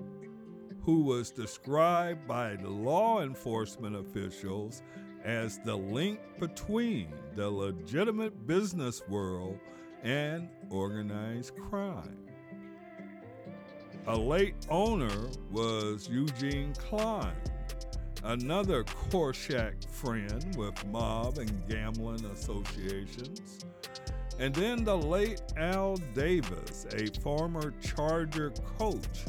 who 0.82 1.02
was 1.02 1.30
described 1.30 2.26
by 2.26 2.54
law 2.56 3.22
enforcement 3.22 3.96
officials 3.96 4.82
as 5.24 5.58
the 5.64 5.76
link 5.76 6.20
between 6.38 7.08
the 7.34 7.48
legitimate 7.48 8.46
business 8.46 9.02
world 9.08 9.58
and 10.02 10.48
organized 10.70 11.56
crime. 11.56 12.18
A 14.06 14.16
late 14.16 14.66
owner 14.68 15.30
was 15.50 16.08
Eugene 16.10 16.74
Klein, 16.74 17.34
another 18.24 18.84
Korshak 18.84 19.88
friend 19.90 20.56
with 20.56 20.84
mob 20.86 21.38
and 21.38 21.68
gambling 21.68 22.24
associations. 22.26 23.64
And 24.38 24.54
then 24.54 24.82
the 24.82 24.96
late 24.96 25.42
Al 25.56 25.96
Davis, 26.14 26.86
a 26.92 27.06
former 27.20 27.72
Charger 27.80 28.50
coach 28.78 29.24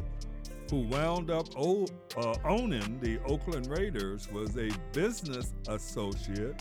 who 0.70 0.82
wound 0.82 1.30
up 1.30 1.48
o- 1.56 1.86
uh, 2.18 2.34
owning 2.44 3.00
the 3.00 3.20
Oakland 3.26 3.68
Raiders, 3.68 4.32
was 4.32 4.58
a 4.58 4.72
business 4.94 5.54
associate 5.68 6.60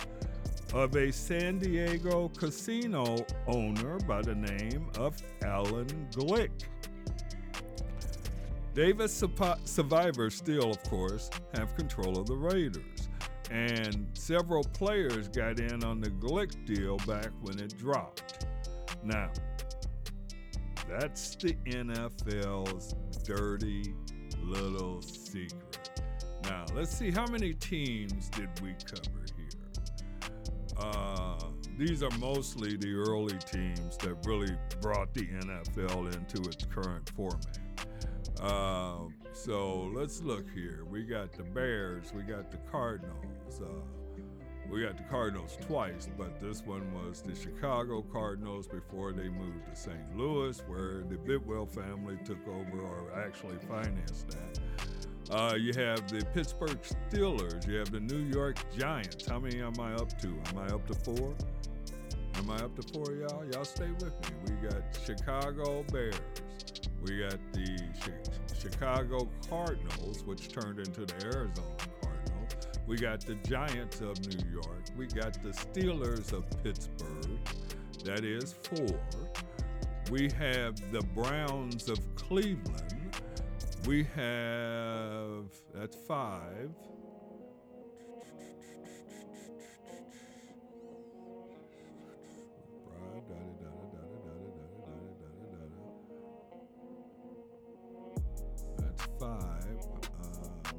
of 0.75 0.94
a 0.97 1.11
San 1.11 1.59
Diego 1.59 2.29
casino 2.37 3.25
owner 3.47 3.99
by 4.01 4.20
the 4.20 4.35
name 4.35 4.90
of 4.99 5.16
Alan 5.42 5.87
Glick. 6.12 6.51
Davis 8.74 9.22
survivors 9.64 10.34
still, 10.34 10.70
of 10.70 10.82
course, 10.84 11.30
have 11.54 11.76
control 11.76 12.18
of 12.18 12.26
the 12.26 12.37
Raiders. 12.37 13.08
And 13.50 14.08
several 14.14 14.64
players 14.64 15.28
got 15.28 15.60
in 15.60 15.84
on 15.84 16.00
the 16.00 16.10
Glick 16.10 16.66
deal 16.66 16.96
back 17.06 17.30
when 17.42 17.60
it 17.60 17.78
dropped. 17.78 18.46
Now, 19.04 19.30
that's 20.88 21.37
the 21.37 21.54
NFL's 21.66 22.96
dirty 23.22 23.94
little 24.42 25.00
secret. 25.02 26.02
Now, 26.44 26.64
let's 26.74 26.90
see 26.96 27.12
how 27.12 27.26
many 27.26 27.54
teams 27.54 28.28
did 28.30 28.48
we 28.60 28.74
cover 28.84 29.24
here. 29.37 30.80
Uh, 30.80 31.38
these 31.78 32.02
are 32.02 32.10
mostly 32.18 32.76
the 32.76 32.92
early 32.92 33.38
teams 33.38 33.96
that 33.98 34.16
really 34.26 34.56
brought 34.80 35.14
the 35.14 35.26
NFL 35.26 36.12
into 36.14 36.48
its 36.48 36.64
current 36.64 37.08
format. 37.10 37.63
Uh, 38.44 39.09
so 39.33 39.90
let's 39.94 40.20
look 40.20 40.44
here. 40.54 40.85
We 40.90 41.02
got 41.02 41.33
the 41.33 41.44
Bears, 41.44 42.12
we 42.14 42.22
got 42.22 42.50
the 42.50 42.59
Cardinals. 42.70 43.61
Uh, 43.61 43.66
we 44.70 44.83
got 44.83 44.98
the 44.98 45.04
Cardinals 45.04 45.57
twice, 45.62 46.11
but 46.18 46.40
this 46.40 46.62
one 46.62 46.92
was 46.92 47.22
the 47.22 47.35
Chicago 47.35 48.02
Cardinals 48.02 48.66
before 48.66 49.12
they 49.12 49.28
moved 49.28 49.64
to 49.66 49.74
St. 49.74 50.16
Louis, 50.16 50.62
where 50.66 51.04
the 51.09 51.16
Bidwill 51.16 51.68
family 51.68 52.18
took 52.24 52.46
over 52.46 52.83
or 52.83 53.18
actually 53.18 53.57
financed 53.66 54.28
that. 54.28 54.61
Uh, 55.30 55.54
you 55.54 55.72
have 55.74 56.07
the 56.11 56.22
Pittsburgh 56.35 56.78
Steelers. 56.83 57.66
You 57.66 57.76
have 57.76 57.90
the 57.90 58.00
New 58.00 58.24
York 58.30 58.59
Giants. 58.76 59.26
How 59.26 59.38
many 59.38 59.62
am 59.62 59.80
I 59.80 59.94
up 59.94 60.18
to? 60.20 60.28
Am 60.48 60.59
I 60.59 60.66
up 60.66 60.87
to 60.88 60.94
four? 60.94 61.35
Am 62.35 62.50
I 62.50 62.57
up 62.57 62.76
to 62.76 62.92
four, 62.92 63.14
y'all? 63.14 63.42
Y'all 63.52 63.64
stay 63.64 63.90
with 64.00 64.04
me. 64.04 64.54
We 64.61 64.68
got 64.68 64.83
Chicago 65.07 65.83
Bears. 65.90 66.20
We 67.03 67.20
got 67.20 67.38
the 67.53 67.79
Chicago 68.59 69.29
Cardinals, 69.48 70.24
which 70.24 70.48
turned 70.48 70.79
into 70.79 71.05
the 71.05 71.14
Arizona 71.27 71.77
Cardinals. 72.00 72.68
We 72.87 72.96
got 72.96 73.20
the 73.20 73.35
Giants 73.37 74.00
of 74.00 74.18
New 74.27 74.50
York. 74.50 74.85
We 74.96 75.07
got 75.07 75.42
the 75.42 75.50
Steelers 75.50 76.33
of 76.33 76.44
Pittsburgh. 76.62 77.38
That 78.05 78.24
is 78.24 78.55
four. 78.62 79.00
We 80.11 80.31
have 80.38 80.77
the 80.92 81.00
Browns 81.14 81.88
of 81.88 81.98
Cleveland. 82.14 83.20
We 83.87 84.05
have, 84.14 85.44
that's 85.74 85.96
five. 85.96 86.70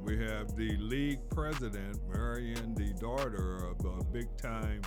We 0.06 0.16
have 0.18 0.54
the 0.54 0.76
league 0.78 1.28
president, 1.30 1.98
Marion, 2.12 2.74
the 2.76 2.94
daughter 3.00 3.56
of 3.66 3.84
a 3.84 4.04
big 4.04 4.28
time 4.36 4.80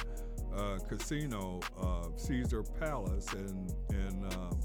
uh, 0.56 0.78
casino, 0.88 1.60
uh, 1.78 2.08
Caesar 2.16 2.64
Palace 2.64 3.34
in, 3.34 3.68
in, 3.92 4.26
um, 4.34 4.60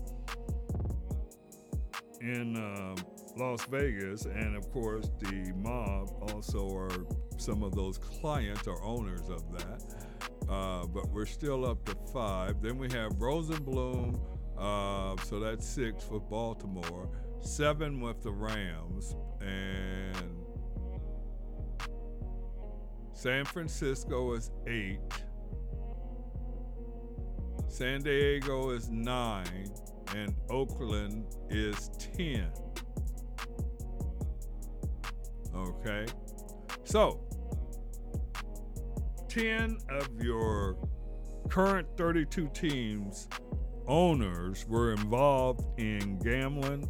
in 2.20 2.57
uh, 2.57 2.94
Las 3.37 3.64
Vegas, 3.66 4.26
and 4.26 4.57
of 4.57 4.70
course, 4.72 5.11
the 5.18 5.52
mob 5.57 6.11
also 6.30 6.74
are 6.76 7.04
some 7.37 7.64
of 7.64 7.74
those 7.74 7.98
clients 7.98 8.68
or 8.68 8.80
owners 8.83 9.28
of 9.28 9.42
that. 9.59 9.83
Uh, 10.48 10.87
but 10.87 11.09
we're 11.11 11.26
still 11.26 11.66
up 11.66 11.85
to 11.85 11.96
five. 12.12 12.62
Then 12.62 12.78
we 12.78 12.88
have 12.92 13.14
Rosenbloom, 13.14 14.20
uh, 14.57 15.20
so 15.24 15.40
that's 15.40 15.66
six 15.66 16.04
for 16.04 16.20
Baltimore, 16.20 17.09
seven 17.44 18.00
with 18.00 18.22
the 18.22 18.33
Rams, 18.33 19.14
and 19.40 20.44
San 23.12 23.44
Francisco 23.44 24.33
is 24.35 24.50
eight. 24.66 24.98
San 27.68 28.02
Diego 28.02 28.70
is 28.70 28.88
nine, 28.90 29.70
and 30.14 30.35
Oakland 30.48 31.26
is 31.50 31.90
10. 32.16 32.50
Okay? 35.54 36.07
So, 36.85 37.20
10 39.28 39.78
of 39.90 40.09
your 40.22 40.76
current 41.48 41.88
32 41.96 42.48
teams 42.54 43.28
owners 43.87 44.66
were 44.68 44.92
involved 44.92 45.64
in 45.78 46.18
gambling 46.18 46.88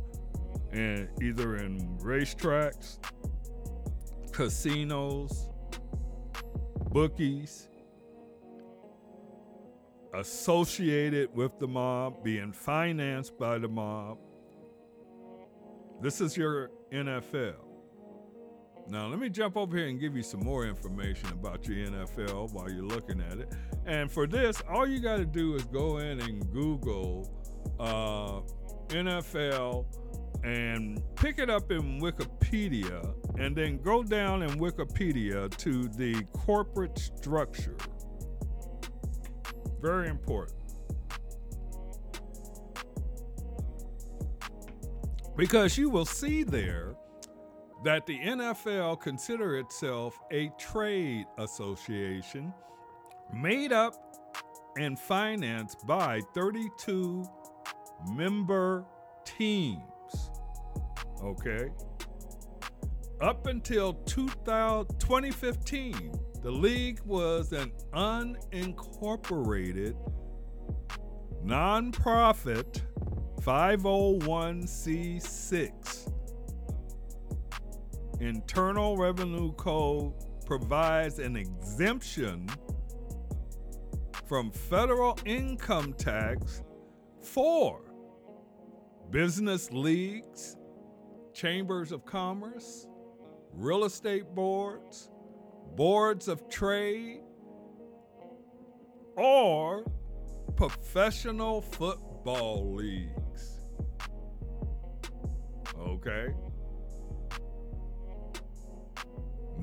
and 0.74 1.08
either 1.22 1.56
in 1.56 1.96
racetracks, 1.98 2.98
casinos, 4.32 5.48
bookies, 6.90 7.68
associated 10.14 11.34
with 11.34 11.58
the 11.60 11.68
mob, 11.68 12.24
being 12.24 12.52
financed 12.52 13.38
by 13.38 13.58
the 13.58 13.68
mob. 13.68 14.18
This 16.00 16.20
is 16.20 16.36
your 16.36 16.70
NFL. 16.92 17.54
Now, 18.88 19.06
let 19.06 19.18
me 19.18 19.30
jump 19.30 19.56
over 19.56 19.76
here 19.76 19.86
and 19.86 19.98
give 19.98 20.14
you 20.14 20.22
some 20.22 20.40
more 20.40 20.66
information 20.66 21.28
about 21.30 21.66
your 21.66 21.88
NFL 21.88 22.52
while 22.52 22.70
you're 22.70 22.84
looking 22.84 23.20
at 23.20 23.38
it. 23.38 23.52
And 23.86 24.10
for 24.10 24.26
this, 24.26 24.60
all 24.68 24.86
you 24.86 25.00
got 25.00 25.16
to 25.16 25.24
do 25.24 25.54
is 25.54 25.64
go 25.64 25.98
in 25.98 26.20
and 26.20 26.52
Google 26.52 27.30
uh, 27.78 28.40
NFL 28.88 29.86
and 30.44 31.02
pick 31.16 31.38
it 31.38 31.48
up 31.48 31.70
in 31.70 32.00
Wikipedia, 32.00 33.14
and 33.38 33.56
then 33.56 33.80
go 33.82 34.02
down 34.02 34.42
in 34.42 34.50
Wikipedia 34.58 35.54
to 35.56 35.88
the 35.88 36.22
corporate 36.34 36.98
structure. 36.98 37.76
Very 39.80 40.08
important. 40.08 40.58
Because 45.36 45.76
you 45.78 45.90
will 45.90 46.04
see 46.04 46.44
there 46.44 46.94
that 47.82 48.06
the 48.06 48.18
NFL 48.18 49.00
consider 49.00 49.58
itself 49.58 50.18
a 50.30 50.50
trade 50.58 51.24
association 51.38 52.52
made 53.32 53.72
up 53.72 53.94
and 54.78 54.98
financed 54.98 55.86
by 55.86 56.20
32 56.34 57.24
member 58.12 58.84
teams. 59.24 59.93
Okay? 61.24 61.68
Up 63.20 63.46
until 63.46 63.92
2000, 63.94 64.98
2015, 64.98 66.12
the 66.42 66.50
league 66.50 67.00
was 67.04 67.52
an 67.52 67.70
unincorporated 67.94 69.94
nonprofit 71.44 72.80
501c6 73.42 76.10
Internal 78.20 78.96
Revenue 78.96 79.52
Code 79.52 80.14
provides 80.46 81.18
an 81.18 81.36
exemption 81.36 82.48
from 84.26 84.50
federal 84.50 85.18
income 85.26 85.92
tax 85.94 86.62
for 87.20 87.82
business 89.10 89.70
leagues, 89.72 90.56
chambers 91.34 91.92
of 91.92 92.06
commerce, 92.06 92.86
real 93.52 93.84
estate 93.84 94.34
boards, 94.34 95.10
boards 95.74 96.28
of 96.28 96.48
trade, 96.48 97.20
or 99.16 99.84
professional 100.56 101.60
football 101.60 102.74
leagues. 102.74 103.60
Okay? 105.78 106.28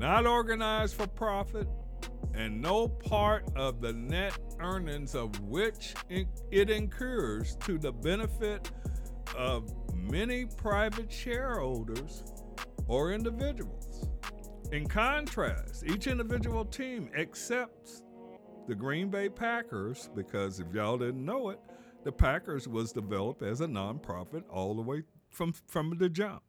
not 0.02 0.26
organized 0.26 0.96
for 0.96 1.06
profit, 1.06 1.68
and 2.34 2.60
no 2.60 2.88
part 2.88 3.46
of 3.56 3.82
the 3.82 3.94
net 3.94 4.38
earnings 4.60 5.14
of 5.14 5.40
which 5.42 5.94
it 6.10 6.70
incurs 6.72 7.56
to 7.58 7.78
the 7.78 7.92
benefit 7.92 8.72
of 9.38 9.81
many 10.12 10.46
private 10.46 11.10
shareholders 11.10 12.24
or 12.88 13.14
individuals. 13.14 14.10
In 14.74 14.86
contrast, 14.86 15.86
each 15.86 16.08
individual 16.08 16.66
team 16.66 17.10
accepts 17.18 18.04
the 18.68 18.76
Green 18.76 19.10
Bay 19.10 19.30
Packers, 19.30 20.10
because 20.14 20.60
if 20.60 20.68
y'all 20.74 20.98
didn't 20.98 21.24
know 21.24 21.50
it, 21.50 21.60
the 22.04 22.12
Packers 22.12 22.68
was 22.68 22.92
developed 22.92 23.42
as 23.42 23.62
a 23.62 23.68
nonprofit 23.68 24.44
all 24.50 24.76
the 24.76 24.82
way 24.82 25.04
from, 25.30 25.54
from 25.54 25.98
the 25.98 26.10
jump 26.10 26.44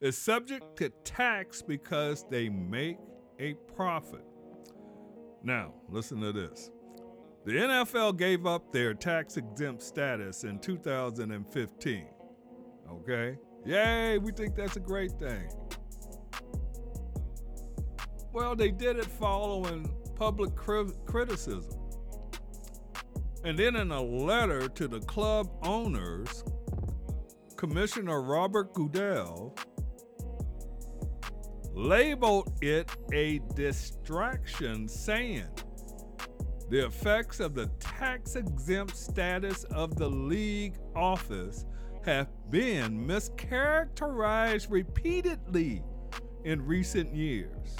is 0.00 0.18
subject 0.18 0.76
to 0.76 0.90
tax 1.04 1.62
because 1.62 2.26
they 2.30 2.50
make 2.50 2.98
a 3.38 3.54
profit. 3.74 4.24
Now, 5.42 5.72
listen 5.88 6.20
to 6.20 6.32
this. 6.32 6.70
The 7.46 7.52
NFL 7.52 8.18
gave 8.18 8.44
up 8.44 8.72
their 8.72 8.92
tax 8.92 9.36
exempt 9.36 9.82
status 9.82 10.44
in 10.44 10.58
2015. 10.58 12.06
Okay? 12.90 13.36
Yay, 13.64 14.18
we 14.18 14.32
think 14.32 14.54
that's 14.54 14.76
a 14.76 14.80
great 14.80 15.12
thing. 15.18 15.48
Well, 18.32 18.54
they 18.54 18.70
did 18.70 18.98
it 18.98 19.06
following 19.06 19.90
public 20.14 20.54
criticism. 20.54 21.78
And 23.44 23.58
then 23.58 23.76
in 23.76 23.92
a 23.92 24.02
letter 24.02 24.68
to 24.68 24.88
the 24.88 25.00
club 25.00 25.48
owners, 25.62 26.44
Commissioner 27.56 28.20
Robert 28.22 28.74
Goodell 28.74 29.56
labeled 31.72 32.52
it 32.62 32.90
a 33.12 33.40
distraction, 33.54 34.88
saying 34.88 35.46
the 36.68 36.86
effects 36.86 37.38
of 37.38 37.54
the 37.54 37.66
tax 37.78 38.34
exempt 38.34 38.96
status 38.96 39.64
of 39.64 39.96
the 39.96 40.10
league 40.10 40.76
office 40.94 41.64
have 42.04 42.28
been 42.50 43.06
mischaracterized 43.06 44.70
repeatedly 44.70 45.82
in 46.44 46.64
recent 46.64 47.14
years. 47.14 47.76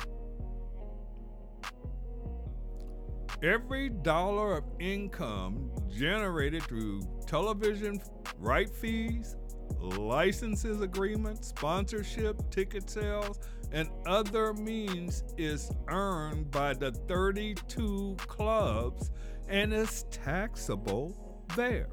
Every 3.42 3.90
dollar 3.90 4.56
of 4.56 4.64
income 4.80 5.70
generated 5.88 6.62
through 6.62 7.02
television 7.26 8.00
right 8.38 8.68
fees, 8.68 9.36
licenses 9.78 10.80
agreements, 10.80 11.48
sponsorship, 11.48 12.50
ticket 12.50 12.88
sales, 12.88 13.38
and 13.72 13.88
other 14.06 14.54
means 14.54 15.22
is 15.36 15.70
earned 15.88 16.50
by 16.50 16.72
the 16.72 16.92
32 17.08 18.16
clubs 18.26 19.10
and 19.48 19.72
is 19.72 20.04
taxable 20.10 21.44
there. 21.56 21.88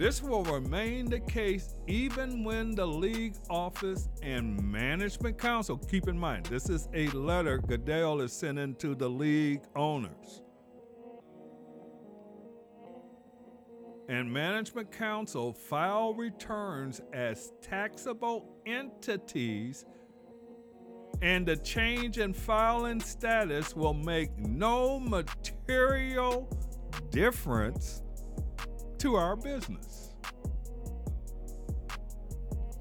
This 0.00 0.22
will 0.22 0.44
remain 0.44 1.10
the 1.10 1.20
case 1.20 1.74
even 1.86 2.42
when 2.42 2.74
the 2.74 2.86
league 2.86 3.34
office 3.50 4.08
and 4.22 4.58
management 4.58 5.36
council, 5.36 5.76
keep 5.76 6.08
in 6.08 6.18
mind, 6.18 6.46
this 6.46 6.70
is 6.70 6.88
a 6.94 7.08
letter 7.08 7.58
Goodell 7.58 8.22
is 8.22 8.32
sending 8.32 8.76
to 8.76 8.94
the 8.94 9.10
league 9.10 9.60
owners. 9.76 10.40
and 14.08 14.32
Management 14.32 14.90
Council 14.90 15.52
file 15.52 16.14
returns 16.14 17.02
as 17.12 17.52
taxable 17.60 18.56
entities, 18.66 19.84
and 21.20 21.46
the 21.46 21.56
change 21.58 22.18
in 22.18 22.32
filing 22.32 23.00
status 23.00 23.76
will 23.76 23.94
make 23.94 24.36
no 24.38 24.98
material 24.98 26.48
difference 27.10 28.02
to 29.00 29.16
our 29.16 29.34
business. 29.34 30.14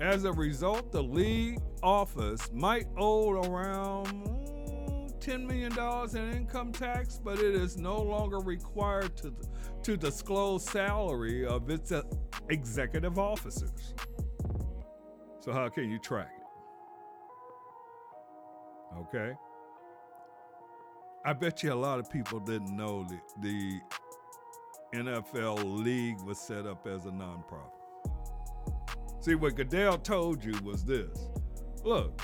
As 0.02 0.26
a 0.26 0.32
result, 0.32 0.92
the 0.92 1.02
league 1.02 1.60
office 1.82 2.52
might 2.54 2.88
owe 2.98 3.32
around 3.32 4.08
$10 5.20 5.46
million 5.46 5.74
in 6.16 6.38
income 6.38 6.72
tax, 6.72 7.20
but 7.24 7.40
it 7.40 7.56
is 7.56 7.78
no 7.78 8.02
longer 8.02 8.40
required 8.40 9.16
to, 9.18 9.34
to 9.84 9.96
disclose 9.96 10.66
salary 10.66 11.46
of 11.46 11.70
its 11.70 11.92
uh, 11.92 12.02
executive 12.50 13.18
officers. 13.18 13.94
So, 15.40 15.54
how 15.54 15.70
can 15.70 15.90
you 15.90 16.00
track 16.00 16.32
it? 18.94 18.98
Okay. 18.98 19.34
I 21.26 21.34
bet 21.34 21.64
you 21.64 21.74
a 21.74 21.76
lot 21.76 22.00
of 22.00 22.10
people 22.10 22.40
didn't 22.40 22.76
know 22.76 23.06
that 23.06 23.22
the 23.42 23.80
NFL 24.94 25.84
league 25.84 26.20
was 26.22 26.40
set 26.40 26.66
up 26.66 26.88
as 26.88 27.06
a 27.06 27.10
nonprofit. 27.10 27.80
See, 29.22 29.36
what 29.36 29.56
Goodell 29.56 29.98
told 29.98 30.44
you 30.44 30.54
was 30.64 30.84
this 30.84 31.30
look, 31.84 32.22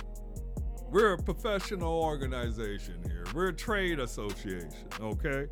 we're 0.90 1.14
a 1.14 1.18
professional 1.18 2.02
organization 2.02 3.02
here, 3.08 3.26
we're 3.34 3.50
a 3.50 3.54
trade 3.54 4.00
association, 4.00 4.88
okay? 5.00 5.46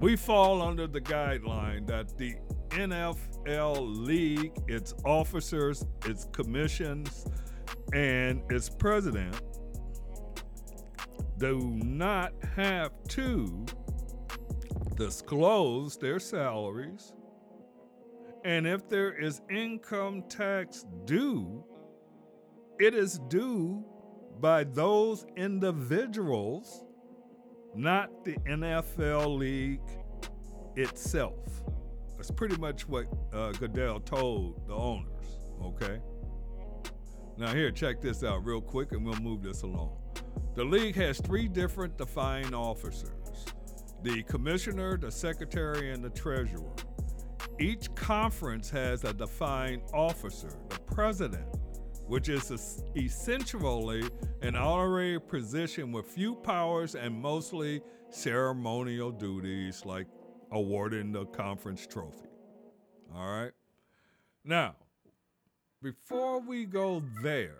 We 0.00 0.14
fall 0.16 0.62
under 0.62 0.86
the 0.86 1.00
guideline 1.00 1.86
that 1.88 2.16
the 2.16 2.36
NFL 2.70 4.06
league, 4.06 4.52
its 4.68 4.94
officers, 5.04 5.84
its 6.04 6.26
commissions, 6.32 7.26
and 7.92 8.42
its 8.50 8.68
president 8.68 9.40
do 11.38 11.58
not 11.82 12.32
have 12.56 12.92
to 13.08 13.64
disclose 14.98 15.96
their 15.96 16.18
salaries. 16.18 17.14
And 18.44 18.66
if 18.66 18.88
there 18.88 19.12
is 19.12 19.40
income 19.48 20.24
tax 20.28 20.84
due, 21.04 21.64
it 22.78 22.94
is 22.94 23.20
due 23.28 23.84
by 24.40 24.64
those 24.64 25.24
individuals, 25.36 26.84
not 27.74 28.24
the 28.24 28.34
NFL 28.48 29.38
league 29.38 29.80
itself. 30.76 31.62
That's 32.16 32.30
pretty 32.30 32.56
much 32.56 32.88
what 32.88 33.06
uh, 33.32 33.52
Goodell 33.52 34.00
told 34.00 34.66
the 34.66 34.74
owners, 34.74 35.26
okay? 35.62 36.00
Now, 37.36 37.54
here, 37.54 37.70
check 37.70 38.00
this 38.00 38.24
out 38.24 38.44
real 38.44 38.60
quick 38.60 38.90
and 38.92 39.04
we'll 39.04 39.20
move 39.20 39.42
this 39.42 39.62
along. 39.62 39.96
The 40.54 40.64
league 40.64 40.96
has 40.96 41.20
three 41.20 41.46
different 41.46 41.96
defined 41.96 42.52
officers 42.52 43.12
the 44.02 44.22
commissioner, 44.24 44.96
the 44.96 45.10
secretary, 45.10 45.92
and 45.92 46.04
the 46.04 46.10
treasurer. 46.10 46.72
Each 47.58 47.92
conference 47.94 48.70
has 48.70 49.04
a 49.04 49.12
defined 49.12 49.82
officer, 49.92 50.50
the 50.68 50.78
president, 50.80 51.46
which 52.06 52.28
is 52.28 52.82
essentially 52.96 54.08
an 54.42 54.54
honorary 54.54 55.20
position 55.20 55.92
with 55.92 56.06
few 56.06 56.34
powers 56.36 56.94
and 56.94 57.14
mostly 57.14 57.82
ceremonial 58.10 59.10
duties 59.10 59.84
like 59.84 60.06
awarding 60.52 61.12
the 61.12 61.26
conference 61.26 61.86
trophy. 61.86 62.28
All 63.14 63.28
right? 63.28 63.52
Now, 64.44 64.76
before 65.82 66.40
we 66.40 66.64
go 66.64 67.02
there, 67.22 67.56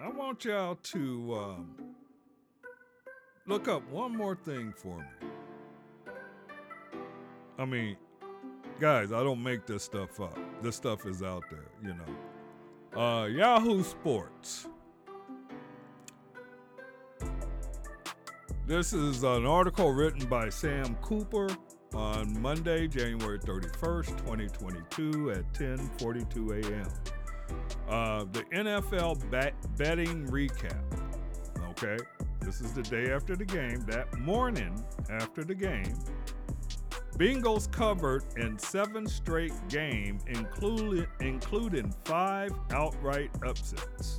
I 0.00 0.08
want 0.08 0.44
y'all 0.44 0.76
to 0.76 1.34
um, 1.34 1.91
look 3.46 3.68
up 3.68 3.88
one 3.90 4.16
more 4.16 4.36
thing 4.36 4.72
for 4.76 4.98
me. 4.98 5.28
I 7.58 7.64
mean, 7.64 7.96
guys, 8.80 9.12
I 9.12 9.22
don't 9.22 9.42
make 9.42 9.66
this 9.66 9.82
stuff 9.84 10.20
up. 10.20 10.38
This 10.62 10.76
stuff 10.76 11.06
is 11.06 11.22
out 11.22 11.44
there, 11.50 11.70
you 11.82 11.94
know. 11.94 13.00
Uh, 13.00 13.26
Yahoo 13.26 13.82
Sports. 13.82 14.68
This 18.66 18.92
is 18.92 19.22
an 19.22 19.44
article 19.44 19.92
written 19.92 20.26
by 20.28 20.48
Sam 20.48 20.94
Cooper 21.02 21.48
on 21.94 22.40
Monday, 22.40 22.86
January 22.86 23.38
31st, 23.38 24.16
2022 24.18 25.30
at 25.32 25.52
10:42 25.52 26.64
a.m. 26.64 26.88
Uh, 27.88 28.24
the 28.32 28.44
NFL 28.52 29.30
bet- 29.30 29.54
betting 29.76 30.26
recap. 30.28 30.80
Okay, 31.70 31.98
this 32.44 32.60
is 32.60 32.72
the 32.72 32.82
day 32.82 33.12
after 33.12 33.36
the 33.36 33.44
game. 33.44 33.80
That 33.86 34.18
morning 34.18 34.84
after 35.10 35.44
the 35.44 35.54
game, 35.54 35.94
Bengals 37.16 37.70
covered 37.70 38.24
in 38.36 38.58
seven 38.58 39.06
straight 39.06 39.52
games, 39.68 40.22
including 40.26 41.06
including 41.20 41.94
five 42.04 42.52
outright 42.70 43.30
upsets. 43.46 44.18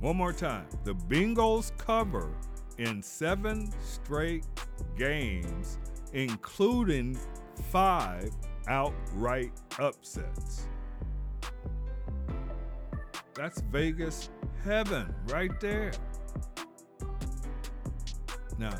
One 0.00 0.16
more 0.16 0.32
time, 0.32 0.66
the 0.84 0.94
Bengals 0.94 1.76
cover 1.78 2.32
in 2.78 3.02
seven 3.02 3.72
straight 3.82 4.44
games, 4.98 5.78
including 6.12 7.18
five 7.70 8.30
outright 8.68 9.52
upsets. 9.78 10.68
That's 13.34 13.60
Vegas 13.62 14.28
heaven 14.64 15.14
right 15.28 15.58
there. 15.60 15.92
Now, 18.58 18.78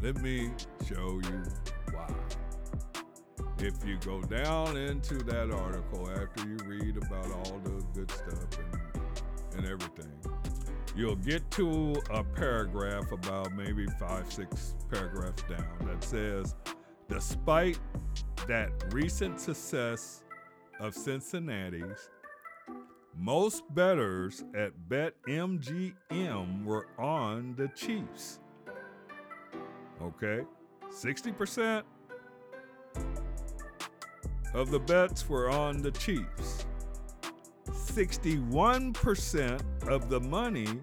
let 0.00 0.16
me 0.22 0.50
show 0.88 1.20
you 1.24 1.42
why. 1.92 2.08
If 3.58 3.84
you 3.84 3.98
go 3.98 4.22
down 4.22 4.76
into 4.76 5.18
that 5.24 5.50
article 5.50 6.08
after 6.10 6.48
you 6.48 6.56
read 6.64 6.96
about 6.96 7.30
all 7.32 7.60
the 7.64 7.84
good 7.92 8.10
stuff 8.10 8.46
and, 8.58 9.58
and 9.58 9.66
everything, 9.66 10.12
you'll 10.96 11.16
get 11.16 11.50
to 11.52 12.00
a 12.10 12.24
paragraph 12.24 13.12
about 13.12 13.52
maybe 13.54 13.86
five, 13.98 14.32
six 14.32 14.74
paragraphs 14.90 15.42
down 15.42 15.66
that 15.82 16.02
says, 16.02 16.54
despite 17.08 17.78
that 18.46 18.70
recent 18.92 19.38
success 19.38 20.24
of 20.80 20.94
Cincinnati's, 20.94 22.08
most 23.18 23.64
bettors 23.74 24.44
at 24.54 24.72
BetMGM 24.88 26.64
were 26.64 26.86
on 26.98 27.54
the 27.56 27.68
Chiefs. 27.74 28.38
Okay, 30.00 30.42
60% 30.88 31.82
of 34.54 34.70
the 34.70 34.78
bets 34.78 35.28
were 35.28 35.50
on 35.50 35.82
the 35.82 35.90
Chiefs. 35.90 36.64
61% 37.66 39.60
of 39.88 40.08
the 40.08 40.20
money 40.20 40.80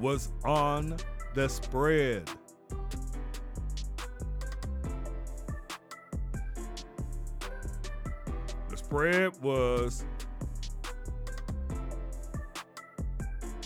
was 0.00 0.32
on 0.44 0.96
the 1.34 1.48
spread. 1.48 2.30
The 8.70 8.76
spread 8.76 9.42
was 9.42 10.06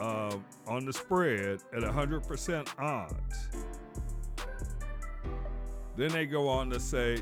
uh, 0.00 0.36
on 0.66 0.84
the 0.84 0.92
spread 0.92 1.60
at 1.72 1.82
100% 1.82 2.68
odds. 2.78 3.43
Then 5.96 6.10
they 6.10 6.26
go 6.26 6.48
on 6.48 6.70
to 6.70 6.80
say 6.80 7.18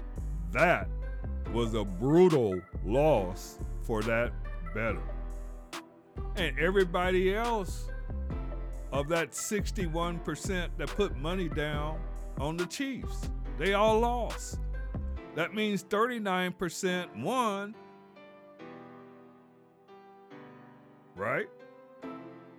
that 0.53 0.89
was 1.53 1.75
a 1.75 1.85
brutal 1.85 2.61
loss 2.85 3.59
for 3.83 4.03
that 4.03 4.33
better. 4.75 5.03
And 6.37 6.59
everybody 6.59 7.35
else 7.35 7.89
of 8.93 9.09
that 9.09 9.33
61% 9.33 10.69
that 10.79 10.89
put 10.89 11.17
money 11.17 11.49
down 11.49 11.99
on 12.39 12.57
the 12.57 12.67
Chiefs, 12.67 13.31
they 13.59 13.75
all 13.75 14.01
lost. 14.01 14.59
That 15.35 15.55
means 15.55 15.85
39% 15.85 17.23
won. 17.23 17.75
Right? 21.15 21.49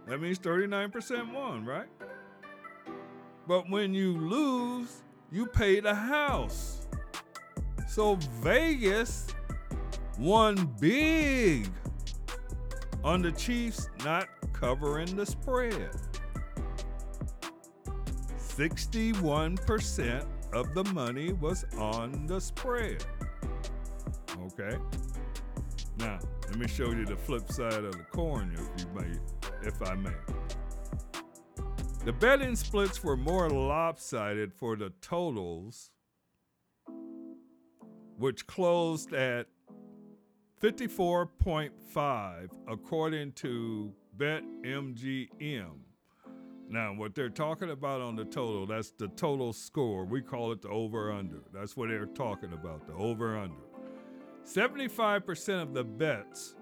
That 0.08 0.20
means 0.20 0.38
39% 0.40 1.34
won, 1.34 1.66
right? 1.66 1.88
But 3.48 3.70
when 3.70 3.94
you 3.94 4.18
lose, 4.18 5.04
you 5.34 5.48
pay 5.48 5.80
the 5.80 5.96
house. 5.96 6.88
So 7.88 8.16
Vegas 8.42 9.26
won 10.20 10.72
big 10.80 11.70
on 13.04 13.24
the 13.24 13.32
Chiefs 13.32 13.90
not 14.06 14.28
covering 14.54 15.16
the 15.16 15.26
spread. 15.26 15.90
61% 18.38 20.26
of 20.54 20.74
the 20.76 20.84
money 20.94 21.34
was 21.34 21.66
on 21.80 22.28
the 22.28 22.40
spread. 22.40 23.04
Okay? 24.40 24.78
Now, 25.98 26.20
let 26.48 26.58
me 26.58 26.68
show 26.68 26.92
you 26.92 27.06
the 27.06 27.16
flip 27.16 27.52
side 27.52 27.74
of 27.74 27.98
the 27.98 28.04
coin, 28.12 28.54
if 28.54 28.84
you 28.84 28.88
may, 28.94 29.68
if 29.68 29.82
I 29.82 29.96
may. 29.96 30.12
The 32.06 32.12
betting 32.12 32.58
splits 32.58 33.02
were 33.02 33.16
more 33.16 33.50
lopsided 33.50 34.54
for 34.54 34.76
the 34.76 34.92
totals, 35.00 35.90
which 38.18 38.46
closed 38.46 39.14
at 39.14 39.48
54.5 40.62 42.50
according 42.68 43.32
to 43.32 43.94
BetMGM. 44.18 45.78
Now, 46.68 46.94
what 46.94 47.16
they're 47.16 47.30
talking 47.30 47.70
about 47.70 48.02
on 48.02 48.18
the 48.18 48.26
total, 48.26 48.66
that's 48.66 48.92
the 48.92 49.08
total 49.08 49.54
score. 49.54 50.04
We 50.04 50.22
call 50.22 50.52
it 50.52 50.62
the 50.62 50.68
over 50.68 51.10
under. 51.10 51.40
That's 51.54 51.78
what 51.78 51.88
they're 51.88 52.06
talking 52.06 52.52
about, 52.52 52.86
the 52.86 52.96
over 52.96 53.38
under. 53.38 53.56
75% 54.46 55.62
of 55.62 55.74
the 55.74 55.86
bets 55.86 56.56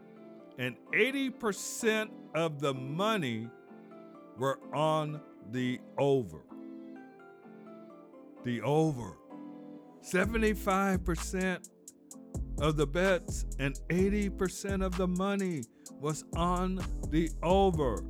and 0.59 0.75
80% 0.93 2.11
of 2.35 2.59
the 2.59 2.75
money 2.75 3.49
were 4.37 4.59
on 4.71 5.19
the 5.49 5.79
over. 5.97 6.41
The 8.43 8.61
over. 8.61 9.17
75% 10.03 11.69
of 12.59 12.77
the 12.77 12.87
bets 12.87 13.45
and 13.59 13.79
80% 13.89 14.85
of 14.85 14.97
the 14.97 15.07
money 15.07 15.63
was 15.99 16.23
on 16.35 16.83
the 17.09 17.29
over. 17.41 18.03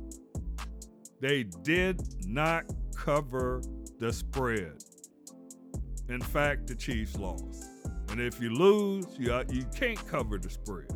They 1.20 1.44
did 1.44 2.00
not 2.26 2.64
cover 2.96 3.62
the 3.98 4.12
spread. 4.12 4.82
In 6.08 6.20
fact, 6.20 6.66
the 6.66 6.74
Chiefs 6.74 7.16
lost. 7.16 7.64
And 8.10 8.20
if 8.20 8.40
you 8.40 8.50
lose, 8.50 9.06
you, 9.18 9.32
uh, 9.32 9.44
you 9.48 9.64
can't 9.74 10.04
cover 10.06 10.38
the 10.38 10.50
spread. 10.50 10.88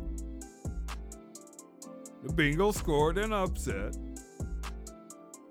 The 2.23 2.33
Bengals 2.33 2.75
scored 2.75 3.17
an 3.17 3.31
upset, 3.31 3.95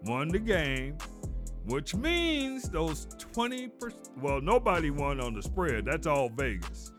won 0.05 0.28
the 0.28 0.38
game, 0.38 0.97
which 1.66 1.94
means 1.94 2.68
those 2.68 3.07
20%, 3.34 3.70
well, 4.20 4.40
nobody 4.40 4.90
won 4.90 5.20
on 5.20 5.34
the 5.34 5.42
spread. 5.42 5.84
That's 5.84 6.07
all 6.07 6.28
Vegas. 6.28 6.92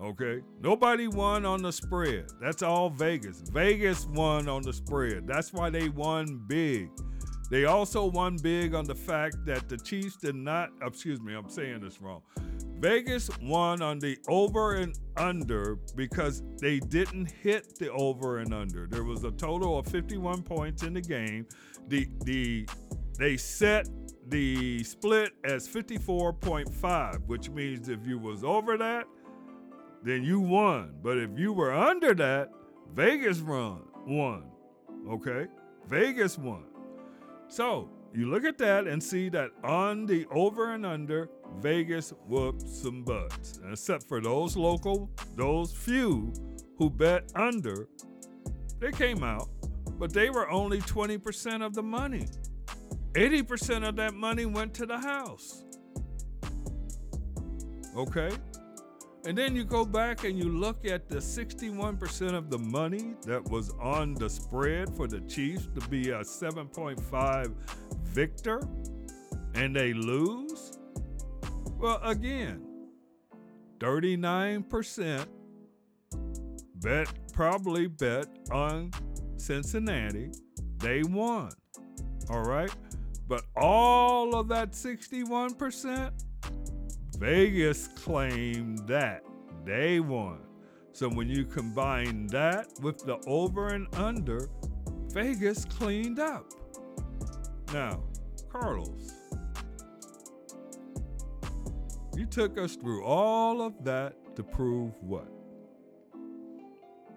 Okay? 0.00 0.42
Nobody 0.60 1.08
won 1.08 1.46
on 1.46 1.62
the 1.62 1.72
spread. 1.72 2.26
That's 2.40 2.62
all 2.62 2.90
Vegas. 2.90 3.40
Vegas 3.50 4.06
won 4.06 4.48
on 4.48 4.62
the 4.62 4.72
spread. 4.72 5.26
That's 5.26 5.52
why 5.52 5.70
they 5.70 5.88
won 5.88 6.44
big. 6.46 6.90
They 7.50 7.66
also 7.66 8.06
won 8.06 8.36
big 8.36 8.74
on 8.74 8.84
the 8.84 8.94
fact 8.94 9.36
that 9.46 9.68
the 9.68 9.76
Chiefs 9.76 10.16
did 10.16 10.34
not, 10.34 10.70
oh, 10.82 10.86
excuse 10.86 11.20
me, 11.20 11.34
I'm 11.34 11.48
saying 11.48 11.80
this 11.80 12.00
wrong. 12.00 12.22
Vegas 12.84 13.30
won 13.40 13.80
on 13.80 13.98
the 13.98 14.18
over 14.28 14.74
and 14.74 14.94
under 15.16 15.76
because 15.96 16.42
they 16.60 16.80
didn't 16.80 17.30
hit 17.30 17.78
the 17.78 17.90
over 17.90 18.40
and 18.40 18.52
under. 18.52 18.86
There 18.86 19.04
was 19.04 19.24
a 19.24 19.30
total 19.30 19.78
of 19.78 19.86
51 19.86 20.42
points 20.42 20.82
in 20.82 20.92
the 20.92 21.00
game. 21.00 21.46
The 21.88 22.06
the 22.24 22.68
they 23.18 23.38
set 23.38 23.88
the 24.28 24.84
split 24.84 25.32
as 25.44 25.66
54.5, 25.66 27.26
which 27.26 27.48
means 27.48 27.88
if 27.88 28.06
you 28.06 28.18
was 28.18 28.44
over 28.44 28.76
that, 28.76 29.06
then 30.02 30.22
you 30.22 30.38
won. 30.38 30.94
But 31.02 31.16
if 31.16 31.38
you 31.38 31.54
were 31.54 31.72
under 31.72 32.12
that, 32.12 32.50
Vegas 32.92 33.38
run 33.38 33.80
won. 34.06 34.44
Okay? 35.08 35.46
Vegas 35.88 36.36
won. 36.36 36.64
So 37.48 37.88
you 38.14 38.28
look 38.28 38.44
at 38.44 38.58
that 38.58 38.86
and 38.86 39.02
see 39.02 39.30
that 39.30 39.52
on 39.62 40.04
the 40.04 40.26
over 40.30 40.74
and 40.74 40.84
under, 40.84 41.30
Vegas 41.58 42.12
whooped 42.26 42.62
some 42.62 43.02
butts. 43.04 43.60
except 43.70 44.04
for 44.04 44.20
those 44.20 44.56
local, 44.56 45.10
those 45.36 45.72
few 45.72 46.32
who 46.78 46.90
bet 46.90 47.30
under, 47.34 47.88
they 48.80 48.90
came 48.92 49.22
out, 49.22 49.48
but 49.98 50.12
they 50.12 50.30
were 50.30 50.50
only 50.50 50.80
20% 50.80 51.64
of 51.64 51.74
the 51.74 51.82
money. 51.82 52.26
80% 53.12 53.88
of 53.88 53.96
that 53.96 54.14
money 54.14 54.44
went 54.44 54.74
to 54.74 54.86
the 54.86 54.98
house. 54.98 55.64
Okay? 57.96 58.30
And 59.26 59.38
then 59.38 59.56
you 59.56 59.64
go 59.64 59.86
back 59.86 60.24
and 60.24 60.38
you 60.38 60.50
look 60.50 60.84
at 60.84 61.08
the 61.08 61.16
61% 61.16 62.34
of 62.34 62.50
the 62.50 62.58
money 62.58 63.14
that 63.24 63.42
was 63.48 63.70
on 63.80 64.14
the 64.14 64.28
spread 64.28 64.94
for 64.94 65.06
the 65.06 65.20
Chiefs 65.22 65.68
to 65.78 65.88
be 65.88 66.10
a 66.10 66.20
7.5 66.20 67.54
victor, 68.02 68.60
and 69.54 69.74
they 69.74 69.94
lose. 69.94 70.73
Well, 71.84 72.00
again, 72.02 72.62
39% 73.78 75.26
bet 76.76 77.08
probably 77.34 77.88
bet 77.88 78.26
on 78.50 78.90
Cincinnati. 79.36 80.32
They 80.78 81.02
won. 81.02 81.50
All 82.30 82.40
right. 82.40 82.74
But 83.28 83.42
all 83.54 84.34
of 84.34 84.48
that 84.48 84.70
61%, 84.70 86.10
Vegas 87.18 87.88
claimed 87.88 88.88
that 88.88 89.22
they 89.66 90.00
won. 90.00 90.38
So 90.92 91.10
when 91.10 91.28
you 91.28 91.44
combine 91.44 92.28
that 92.28 92.66
with 92.80 93.04
the 93.04 93.18
over 93.26 93.74
and 93.74 93.94
under, 93.96 94.48
Vegas 95.08 95.66
cleaned 95.66 96.18
up. 96.18 96.46
Now, 97.74 98.02
Carlos, 98.48 99.13
you 102.16 102.26
took 102.26 102.58
us 102.58 102.76
through 102.76 103.04
all 103.04 103.62
of 103.62 103.84
that 103.84 104.36
to 104.36 104.42
prove 104.42 104.92
what? 105.02 105.28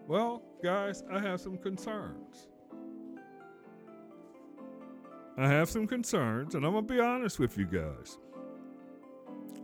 Well, 0.07 0.41
guys, 0.63 1.03
I 1.11 1.19
have 1.19 1.41
some 1.41 1.57
concerns. 1.57 2.47
I 5.37 5.47
have 5.47 5.69
some 5.69 5.85
concerns, 5.85 6.55
and 6.55 6.65
I'm 6.65 6.71
going 6.71 6.87
to 6.87 6.93
be 6.93 6.99
honest 6.99 7.37
with 7.37 7.57
you 7.57 7.65
guys. 7.65 8.17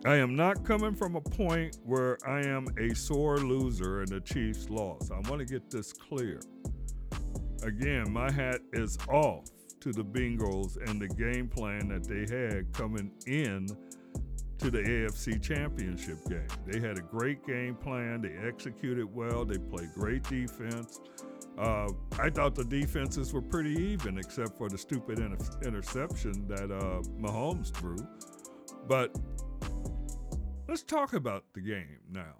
I 0.06 0.18
am 0.18 0.36
not 0.36 0.66
coming 0.66 0.94
from 0.94 1.16
a 1.16 1.22
point 1.22 1.78
where 1.84 2.18
I 2.28 2.46
am 2.46 2.68
a 2.78 2.94
sore 2.94 3.38
loser 3.38 4.02
and 4.02 4.10
the 4.10 4.20
Chiefs 4.20 4.70
lost. 4.70 5.12
I 5.12 5.30
want 5.30 5.40
to 5.40 5.46
get 5.46 5.72
this 5.72 5.94
clear. 5.94 6.42
Again, 7.64 8.12
my 8.12 8.30
hat 8.30 8.60
is 8.74 8.98
off 9.08 9.46
to 9.80 9.94
the 9.94 10.04
Bengals 10.04 10.78
and 10.90 11.02
the 11.02 11.08
game 11.08 11.48
plan 11.48 11.88
that 11.88 12.04
they 12.04 12.36
had 12.36 12.72
coming 12.74 13.12
in 13.26 13.68
to 14.64 14.72
the 14.72 14.82
AFC 14.82 15.42
Championship 15.42 16.24
game. 16.30 16.48
They 16.66 16.80
had 16.80 16.98
a 16.98 17.02
great 17.02 17.46
game 17.46 17.76
plan. 17.76 18.22
They 18.22 18.48
executed 18.48 19.14
well. 19.14 19.44
They 19.44 19.58
played 19.58 19.90
great 19.94 20.24
defense. 20.24 21.02
Uh, 21.58 21.90
I 22.18 22.30
thought 22.30 22.56
the 22.56 22.64
defenses 22.64 23.34
were 23.34 23.42
pretty 23.42 23.74
even, 23.74 24.18
except 24.18 24.58
for 24.58 24.70
the 24.70 24.78
stupid 24.78 25.20
inter- 25.20 25.60
interception 25.66 26.48
that 26.48 26.72
uh, 26.72 27.02
Mahomes 27.20 27.74
threw. 27.74 27.98
But 28.88 29.14
let's 30.70 30.84
talk 30.84 31.12
about 31.12 31.44
the 31.54 31.60
game 31.60 32.00
now. 32.10 32.36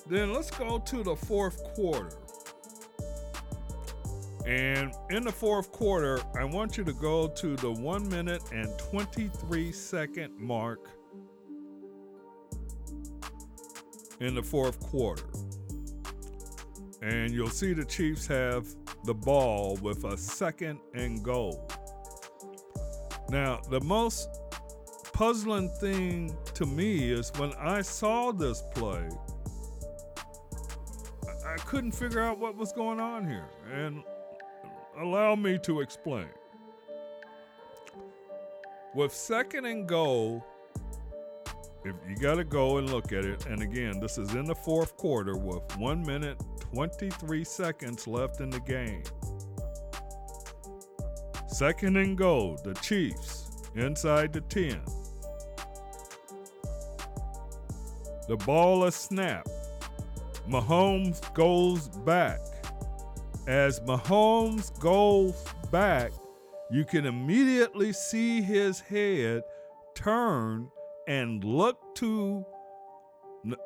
Then 0.06 0.32
let's 0.32 0.50
go 0.50 0.78
to 0.78 1.02
the 1.02 1.16
fourth 1.16 1.62
quarter. 1.74 2.21
And 4.46 4.92
in 5.10 5.22
the 5.24 5.32
fourth 5.32 5.70
quarter, 5.70 6.20
I 6.36 6.44
want 6.44 6.76
you 6.76 6.84
to 6.84 6.92
go 6.92 7.28
to 7.28 7.56
the 7.56 7.70
one 7.70 8.08
minute 8.08 8.42
and 8.52 8.76
23 8.78 9.70
second 9.70 10.36
mark 10.38 10.88
in 14.20 14.34
the 14.34 14.42
fourth 14.42 14.80
quarter. 14.80 15.24
And 17.02 17.32
you'll 17.32 17.50
see 17.50 17.72
the 17.72 17.84
Chiefs 17.84 18.26
have 18.26 18.66
the 19.04 19.14
ball 19.14 19.76
with 19.82 20.04
a 20.04 20.16
second 20.16 20.78
and 20.94 21.22
goal. 21.22 21.68
Now, 23.28 23.60
the 23.70 23.80
most 23.80 24.28
puzzling 25.12 25.68
thing 25.80 26.36
to 26.54 26.66
me 26.66 27.12
is 27.12 27.32
when 27.36 27.52
I 27.54 27.82
saw 27.82 28.32
this 28.32 28.62
play, 28.74 29.08
I 31.46 31.56
couldn't 31.64 31.92
figure 31.92 32.20
out 32.20 32.38
what 32.38 32.56
was 32.56 32.72
going 32.72 33.00
on 33.00 33.26
here. 33.26 33.48
And 33.72 34.02
allow 34.98 35.34
me 35.34 35.58
to 35.58 35.80
explain. 35.80 36.28
With 38.94 39.12
second 39.12 39.64
and 39.64 39.88
goal, 39.88 40.44
if 41.84 41.94
you 42.08 42.16
got 42.16 42.34
to 42.34 42.44
go 42.44 42.76
and 42.76 42.90
look 42.90 43.12
at 43.12 43.24
it, 43.24 43.46
and 43.46 43.62
again, 43.62 43.98
this 44.00 44.18
is 44.18 44.34
in 44.34 44.44
the 44.44 44.54
fourth 44.54 44.96
quarter 44.96 45.36
with 45.36 45.62
one 45.78 46.02
minute, 46.02 46.40
23 46.72 47.42
seconds 47.44 48.06
left 48.06 48.40
in 48.40 48.50
the 48.50 48.60
game. 48.60 49.02
Second 51.48 51.96
and 51.96 52.16
goal, 52.16 52.58
the 52.64 52.74
Chiefs 52.74 53.50
inside 53.74 54.32
the 54.32 54.40
10. 54.42 54.80
The 58.28 58.36
ball 58.36 58.84
is 58.84 58.94
snapped. 58.94 59.50
Mahomes 60.48 61.32
goes 61.34 61.88
back. 61.88 62.40
As 63.46 63.80
Mahomes 63.80 64.78
goes 64.78 65.34
back, 65.72 66.12
you 66.70 66.84
can 66.84 67.06
immediately 67.06 67.92
see 67.92 68.40
his 68.40 68.78
head 68.78 69.42
turn 69.96 70.68
and 71.08 71.42
look 71.42 71.96
to 71.96 72.46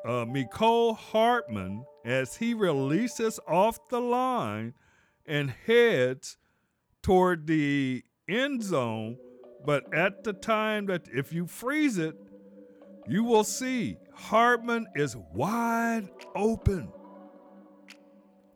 uh, 0.03 0.25
Mecole 0.25 0.97
Hardman 0.97 1.85
as 2.03 2.35
he 2.35 2.55
releases 2.55 3.39
off 3.47 3.77
the 3.89 4.01
line 4.01 4.73
and 5.27 5.53
heads 5.67 6.37
toward 7.03 7.45
the 7.45 8.03
end 8.27 8.63
zone. 8.63 9.17
But 9.63 9.93
at 9.93 10.23
the 10.23 10.33
time 10.33 10.87
that 10.87 11.07
if 11.13 11.31
you 11.31 11.45
freeze 11.45 11.99
it, 11.99 12.15
you 13.07 13.23
will 13.23 13.43
see 13.43 13.97
Hartman 14.11 14.87
is 14.95 15.15
wide 15.33 16.09
open. 16.35 16.91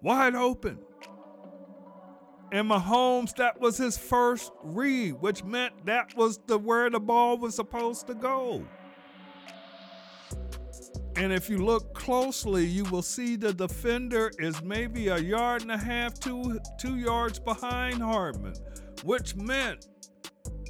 Wide 0.02 0.34
open. 0.34 0.80
And 2.52 2.70
Mahomes, 2.70 3.34
that 3.36 3.62
was 3.62 3.78
his 3.78 3.98
first 3.98 4.52
read, 4.62 5.14
which 5.22 5.44
meant 5.44 5.86
that 5.86 6.16
was 6.18 6.40
the 6.48 6.58
where 6.58 6.90
the 6.90 7.00
ball 7.00 7.38
was 7.38 7.56
supposed 7.56 8.08
to 8.08 8.14
go. 8.14 8.66
And 11.16 11.32
if 11.32 11.50
you 11.50 11.60
look 11.60 11.94
closely, 11.94 12.66
you 12.66 12.84
will 12.86 13.02
see 13.02 13.36
the 13.36 13.54
defender 13.54 14.32
is 14.40 14.62
maybe 14.64 15.10
a 15.10 15.18
yard 15.18 15.62
and 15.62 15.72
a 15.72 15.78
half, 15.78 16.20
two, 16.20 16.60
two 16.78 16.98
yards 16.98 17.40
behind 17.40 18.02
Hardman, 18.02 18.56
which 19.04 19.36
meant 19.36 19.88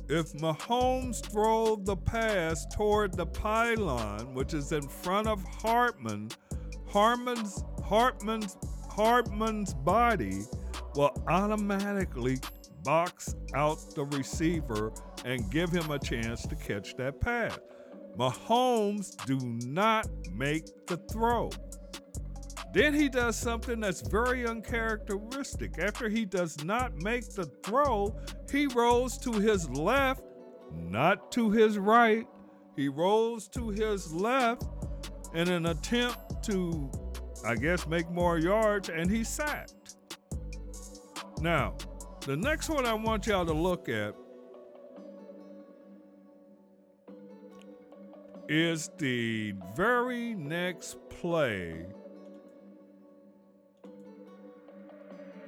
if 0.09 0.34
Mahomes 0.34 1.21
drove 1.32 1.86
the 1.86 1.95
pass 1.95 2.65
toward 2.75 3.15
the 3.15 3.25
pylon, 3.25 4.34
which 4.34 4.53
is 4.53 4.71
in 4.71 4.82
front 4.82 5.27
of 5.27 5.43
Hartman, 5.43 6.29
Hartman's, 6.88 7.63
Hartman's, 7.86 8.57
Hardman's 8.89 9.73
body 9.73 10.41
will 10.95 11.11
automatically 11.27 12.39
box 12.83 13.35
out 13.53 13.77
the 13.95 14.05
receiver 14.05 14.91
and 15.25 15.49
give 15.51 15.69
him 15.69 15.91
a 15.91 15.99
chance 15.99 16.43
to 16.47 16.55
catch 16.55 16.95
that 16.95 17.19
pass. 17.21 17.57
Mahomes 18.17 19.15
do 19.25 19.39
not 19.67 20.07
make 20.33 20.65
the 20.87 20.97
throw. 21.11 21.49
Then 22.73 22.93
he 22.93 23.09
does 23.09 23.35
something 23.35 23.79
that's 23.79 24.01
very 24.01 24.47
uncharacteristic. 24.47 25.77
After 25.79 26.07
he 26.07 26.25
does 26.25 26.63
not 26.63 26.93
make 27.01 27.29
the 27.33 27.45
throw, 27.63 28.15
he 28.49 28.67
rolls 28.67 29.17
to 29.19 29.31
his 29.33 29.69
left, 29.69 30.23
not 30.73 31.31
to 31.33 31.51
his 31.51 31.77
right. 31.77 32.25
He 32.77 32.87
rolls 32.87 33.49
to 33.49 33.69
his 33.69 34.13
left 34.13 34.63
in 35.33 35.49
an 35.49 35.65
attempt 35.65 36.43
to, 36.45 36.89
I 37.45 37.55
guess, 37.55 37.87
make 37.87 38.09
more 38.09 38.37
yards, 38.37 38.89
and 38.89 39.09
he 39.11 39.23
sacked. 39.23 39.97
Now, 41.41 41.73
the 42.27 42.37
next 42.37 42.69
one 42.69 42.85
I 42.85 42.93
want 42.93 43.25
y'all 43.25 43.47
to 43.47 43.51
look 43.51 43.89
at 43.89 44.13
is 48.47 48.91
the 48.99 49.55
very 49.75 50.35
next 50.35 50.97
play 51.09 51.83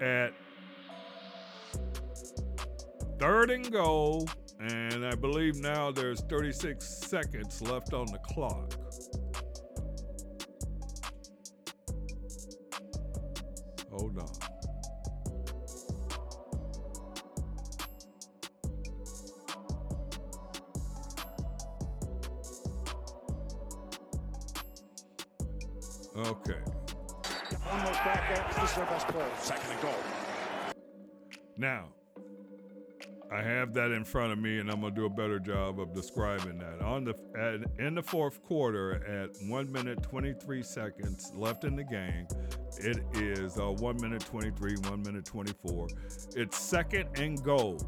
at 0.01 0.33
third 3.19 3.51
and 3.51 3.71
goal, 3.71 4.27
and 4.59 5.05
I 5.05 5.13
believe 5.13 5.57
now 5.57 5.91
there's 5.91 6.21
36 6.21 6.83
seconds 6.83 7.61
left 7.61 7.93
on 7.93 8.07
the 8.07 8.17
clock. 8.17 8.73
Hold 13.91 14.17
on. 14.17 14.53
Now, 31.58 31.89
I 33.32 33.41
have 33.41 33.74
that 33.74 33.91
in 33.91 34.04
front 34.04 34.32
of 34.32 34.38
me, 34.38 34.60
and 34.60 34.70
I'm 34.70 34.82
gonna 34.82 34.93
do 34.93 35.06
a 35.06 35.10
better 35.10 35.39
job 35.39 35.80
of 35.80 35.93
describing 35.93 36.60
that. 36.60 36.82
On 36.82 37.04
the 37.04 37.16
at, 37.36 37.84
in 37.84 37.95
the 37.95 38.04
fourth 38.04 38.43
quarter, 38.43 39.04
at 39.06 39.32
one 39.49 39.72
minute 39.72 40.04
23 40.04 40.62
seconds 40.62 41.32
left 41.34 41.64
in 41.64 41.76
the 41.76 41.84
game, 41.84 42.28
it 42.78 42.99
is 43.16 43.58
uh, 43.58 43.72
one 43.72 43.99
minute 44.01 44.24
23, 44.24 44.76
one 44.89 45.01
minute 45.01 45.26
24. 45.26 45.88
It's 46.36 46.60
second 46.60 47.08
and 47.16 47.41
goal. 47.43 47.80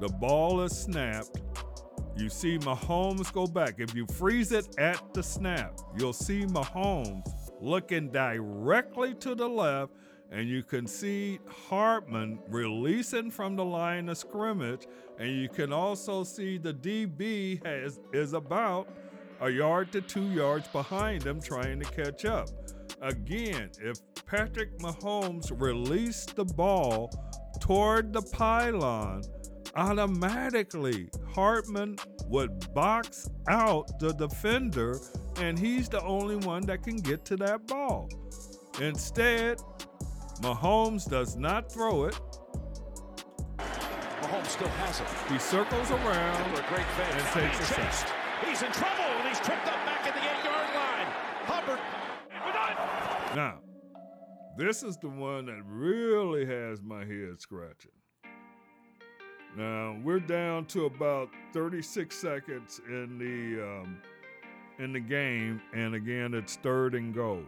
The 0.00 0.08
ball 0.08 0.62
is 0.62 0.76
snapped. 0.76 1.40
You 2.16 2.28
see 2.28 2.58
Mahomes 2.58 3.32
go 3.32 3.46
back. 3.46 3.74
If 3.78 3.94
you 3.94 4.04
freeze 4.06 4.50
it 4.50 4.76
at 4.78 5.14
the 5.14 5.22
snap, 5.22 5.78
you'll 5.96 6.12
see 6.12 6.44
Mahomes 6.44 7.24
looking 7.60 8.10
directly 8.10 9.14
to 9.14 9.36
the 9.36 9.48
left, 9.48 9.92
and 10.30 10.48
you 10.48 10.62
can 10.62 10.86
see 10.86 11.38
Hartman 11.68 12.38
releasing 12.48 13.30
from 13.30 13.56
the 13.56 13.64
line 13.64 14.08
of 14.08 14.18
scrimmage, 14.18 14.86
and 15.18 15.30
you 15.30 15.48
can 15.48 15.72
also 15.72 16.24
see 16.24 16.58
the 16.58 16.74
DB 16.74 17.64
has 17.64 17.98
is 18.12 18.34
about 18.34 18.88
a 19.40 19.50
yard 19.50 19.92
to 19.92 20.00
two 20.00 20.30
yards 20.30 20.68
behind 20.68 21.22
him 21.22 21.40
trying 21.40 21.80
to 21.80 21.90
catch 21.90 22.24
up. 22.24 22.48
Again, 23.00 23.70
if 23.80 23.98
Patrick 24.26 24.78
Mahomes 24.78 25.52
released 25.58 26.36
the 26.36 26.44
ball 26.44 27.10
toward 27.60 28.12
the 28.12 28.22
pylon, 28.22 29.22
automatically 29.76 31.08
Hartman 31.32 31.96
would 32.26 32.74
box 32.74 33.30
out 33.48 33.98
the 34.00 34.12
defender, 34.12 34.98
and 35.36 35.58
he's 35.58 35.88
the 35.88 36.02
only 36.02 36.36
one 36.36 36.62
that 36.66 36.82
can 36.82 36.96
get 36.96 37.24
to 37.26 37.36
that 37.36 37.66
ball. 37.66 38.08
Instead, 38.80 39.60
Mahomes 40.40 41.08
does 41.08 41.36
not 41.36 41.70
throw 41.72 42.04
it. 42.04 42.18
Mahomes 43.58 44.46
still 44.46 44.68
has 44.68 45.00
it. 45.00 45.06
He 45.32 45.38
circles 45.38 45.90
around 45.90 46.52
a 46.52 46.64
great 46.68 46.86
fake. 46.96 47.12
and 47.12 47.26
takes 47.26 47.56
a 47.70 47.74
He's 47.74 47.94
sack. 47.94 48.12
He's 48.46 48.62
in 48.62 48.72
trouble, 48.72 49.04
and 49.18 49.28
he's 49.28 49.40
tripped 49.40 49.66
up 49.66 49.84
back 49.84 50.06
at 50.06 50.14
the 50.14 50.20
eight-yard 50.20 50.74
line. 50.74 51.06
Hubbard. 51.46 51.78
Now, 53.36 53.58
this 54.56 54.82
is 54.82 54.96
the 54.96 55.08
one 55.08 55.46
that 55.46 55.62
really 55.66 56.46
has 56.46 56.82
my 56.82 57.04
head 57.04 57.40
scratching. 57.40 57.92
Now 59.56 59.96
we're 60.04 60.20
down 60.20 60.66
to 60.66 60.84
about 60.86 61.30
36 61.52 62.14
seconds 62.14 62.80
in 62.86 63.18
the 63.18 63.62
um, 63.64 63.98
in 64.78 64.92
the 64.92 65.00
game, 65.00 65.60
and 65.74 65.94
again 65.94 66.34
it's 66.34 66.56
third 66.56 66.94
and 66.94 67.14
goal. 67.14 67.42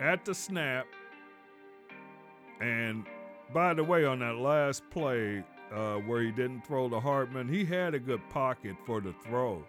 At 0.00 0.24
the 0.24 0.34
snap, 0.34 0.86
and 2.60 3.04
by 3.52 3.74
the 3.74 3.84
way, 3.84 4.04
on 4.04 4.20
that 4.20 4.36
last 4.36 4.88
play 4.90 5.44
uh, 5.72 5.96
where 5.96 6.22
he 6.22 6.30
didn't 6.30 6.66
throw 6.66 6.88
to 6.88 7.00
Hartman, 7.00 7.48
he 7.48 7.64
had 7.64 7.94
a 7.94 7.98
good 7.98 8.20
pocket 8.30 8.76
for 8.86 9.00
the 9.00 9.14
throw. 9.24 9.64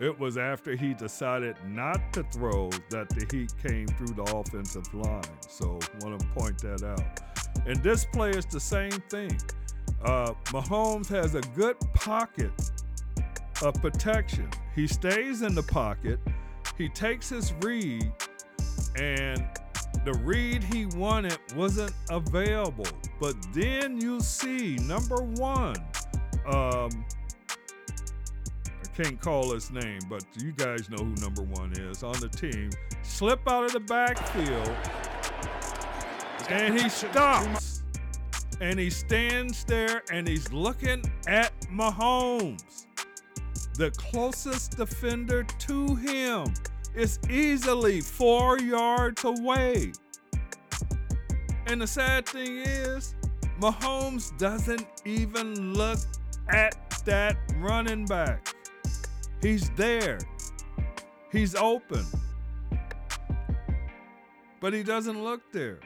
It 0.00 0.18
was 0.18 0.36
after 0.36 0.74
he 0.74 0.94
decided 0.94 1.56
not 1.66 2.12
to 2.14 2.24
throw 2.24 2.70
that 2.90 3.08
the 3.10 3.26
heat 3.30 3.52
came 3.62 3.86
through 3.86 4.14
the 4.14 4.24
offensive 4.34 4.92
line. 4.94 5.22
So 5.48 5.78
want 6.00 6.18
to 6.18 6.26
point 6.28 6.58
that 6.58 6.82
out. 6.82 7.20
And 7.66 7.82
this 7.82 8.04
play 8.04 8.30
is 8.30 8.46
the 8.46 8.60
same 8.60 8.90
thing. 9.08 9.38
Uh, 10.04 10.32
Mahomes 10.46 11.08
has 11.08 11.34
a 11.34 11.42
good 11.54 11.78
pocket 11.94 12.50
of 13.62 13.74
protection. 13.74 14.48
He 14.74 14.86
stays 14.86 15.42
in 15.42 15.54
the 15.54 15.62
pocket. 15.62 16.18
He 16.76 16.88
takes 16.88 17.28
his 17.28 17.52
read, 17.60 18.10
and 18.96 19.44
the 20.04 20.12
read 20.24 20.64
he 20.64 20.86
wanted 20.86 21.38
wasn't 21.54 21.92
available. 22.10 22.86
But 23.20 23.36
then 23.52 24.00
you 24.00 24.20
see 24.20 24.76
number 24.76 25.22
one. 25.22 25.76
Um, 26.46 27.04
I 28.66 28.94
can't 28.94 29.20
call 29.20 29.52
his 29.52 29.70
name, 29.70 30.00
but 30.08 30.24
you 30.36 30.52
guys 30.52 30.90
know 30.90 31.04
who 31.04 31.14
number 31.16 31.42
one 31.42 31.72
is 31.72 32.02
on 32.02 32.18
the 32.20 32.28
team. 32.28 32.70
Slip 33.02 33.40
out 33.48 33.64
of 33.64 33.72
the 33.72 33.80
backfield, 33.80 34.76
and 36.48 36.78
he 36.78 36.88
stops. 36.88 37.82
And 38.60 38.78
he 38.78 38.90
stands 38.90 39.64
there 39.64 40.02
and 40.12 40.28
he's 40.28 40.52
looking 40.52 41.02
at 41.26 41.52
Mahomes. 41.62 42.86
The 43.74 43.90
closest 43.92 44.76
defender 44.76 45.42
to 45.42 45.96
him 45.96 46.54
is 46.94 47.18
easily 47.30 48.00
four 48.00 48.58
yards 48.58 49.24
away. 49.24 49.92
And 51.66 51.80
the 51.80 51.86
sad 51.86 52.26
thing 52.26 52.58
is, 52.58 53.14
Mahomes 53.60 54.36
doesn't 54.38 54.86
even 55.04 55.74
look 55.74 55.98
at 56.48 56.74
that 57.04 57.36
running 57.56 58.04
back. 58.04 58.54
He's 59.40 59.70
there, 59.70 60.18
he's 61.30 61.54
open, 61.54 62.04
but 64.60 64.72
he 64.72 64.82
doesn't 64.82 65.22
look 65.22 65.40
there. 65.52 65.80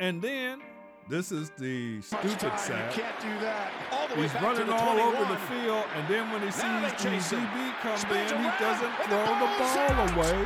And 0.00 0.20
then 0.22 0.60
this 1.08 1.32
is 1.32 1.50
the 1.58 2.00
stupid 2.00 2.58
sack. 2.58 2.92
Can't 2.92 3.20
do 3.20 3.28
that. 3.40 3.70
All 3.92 4.08
the 4.08 4.14
way 4.14 4.22
He's 4.22 4.34
running 4.34 4.68
all 4.70 4.94
21. 4.94 5.14
over 5.14 5.32
the 5.32 5.40
field, 5.40 5.84
and 5.96 6.08
then 6.08 6.30
when 6.30 6.42
he 6.42 6.50
sees 6.50 6.62
Now 6.62 6.96
they 6.96 7.20
the. 7.20 7.36
DB 7.36 7.74
come 7.80 7.98
Spins 7.98 8.32
in, 8.32 8.38
he 8.38 8.50
doesn't 8.58 8.86
and 8.86 9.12
the 9.12 9.16
throw 9.24 9.38
the 9.38 9.50
ball 9.58 10.18
away, 10.18 10.44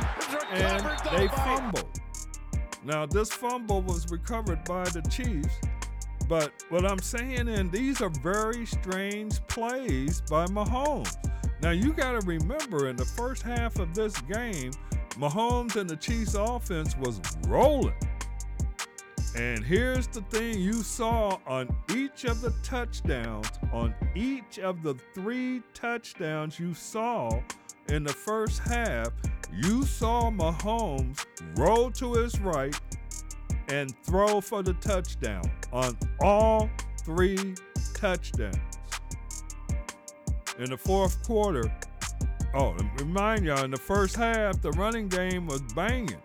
and 0.51 1.17
they 1.17 1.27
fumble. 1.29 1.89
Now, 2.83 3.05
this 3.05 3.31
fumble 3.31 3.81
was 3.81 4.09
recovered 4.11 4.63
by 4.65 4.83
the 4.85 5.01
Chiefs, 5.09 5.55
but 6.27 6.51
what 6.69 6.85
I'm 6.85 6.99
saying 6.99 7.47
is 7.47 7.71
these 7.71 8.01
are 8.01 8.11
very 8.21 8.65
strange 8.65 9.45
plays 9.47 10.21
by 10.29 10.45
Mahomes. 10.47 11.15
Now, 11.61 11.71
you 11.71 11.91
got 11.91 12.19
to 12.19 12.25
remember 12.25 12.87
in 12.87 12.95
the 12.95 13.05
first 13.05 13.43
half 13.43 13.79
of 13.79 13.93
this 13.93 14.19
game, 14.21 14.71
Mahomes 15.11 15.75
and 15.75 15.89
the 15.89 15.97
Chiefs 15.97 16.35
offense 16.35 16.95
was 16.97 17.19
rolling. 17.47 17.93
And 19.35 19.63
here's 19.63 20.07
the 20.07 20.21
thing 20.21 20.59
you 20.59 20.81
saw 20.81 21.37
on 21.45 21.73
each 21.95 22.25
of 22.25 22.41
the 22.41 22.53
touchdowns, 22.63 23.47
on 23.71 23.93
each 24.15 24.59
of 24.59 24.81
the 24.81 24.95
three 25.13 25.61
touchdowns 25.73 26.59
you 26.59 26.73
saw 26.73 27.29
in 27.89 28.03
the 28.03 28.13
first 28.13 28.59
half, 28.59 29.09
you 29.51 29.83
saw 29.83 30.31
Mahomes 30.31 31.25
roll 31.57 31.91
to 31.91 32.13
his 32.13 32.39
right 32.39 32.79
and 33.69 33.95
throw 34.03 34.41
for 34.41 34.63
the 34.63 34.73
touchdown 34.75 35.43
on 35.71 35.97
all 36.21 36.69
three 37.03 37.55
touchdowns. 37.93 38.57
In 40.57 40.71
the 40.71 40.77
fourth 40.77 41.23
quarter, 41.23 41.71
oh, 42.55 42.75
remind 42.97 43.45
y'all, 43.45 43.63
in 43.63 43.71
the 43.71 43.77
first 43.77 44.15
half, 44.15 44.61
the 44.61 44.71
running 44.71 45.07
game 45.07 45.45
was 45.45 45.61
banging. 45.73 46.21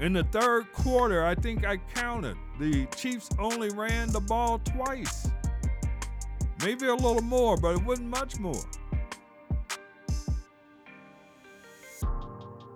In 0.00 0.12
the 0.12 0.24
third 0.24 0.72
quarter, 0.72 1.24
I 1.24 1.34
think 1.34 1.64
I 1.64 1.76
counted, 1.76 2.36
the 2.58 2.86
Chiefs 2.96 3.30
only 3.38 3.68
ran 3.70 4.10
the 4.10 4.20
ball 4.20 4.58
twice. 4.58 5.28
Maybe 6.64 6.86
a 6.86 6.94
little 6.94 7.22
more, 7.22 7.56
but 7.56 7.76
it 7.76 7.84
wasn't 7.84 8.08
much 8.08 8.38
more. 8.38 8.64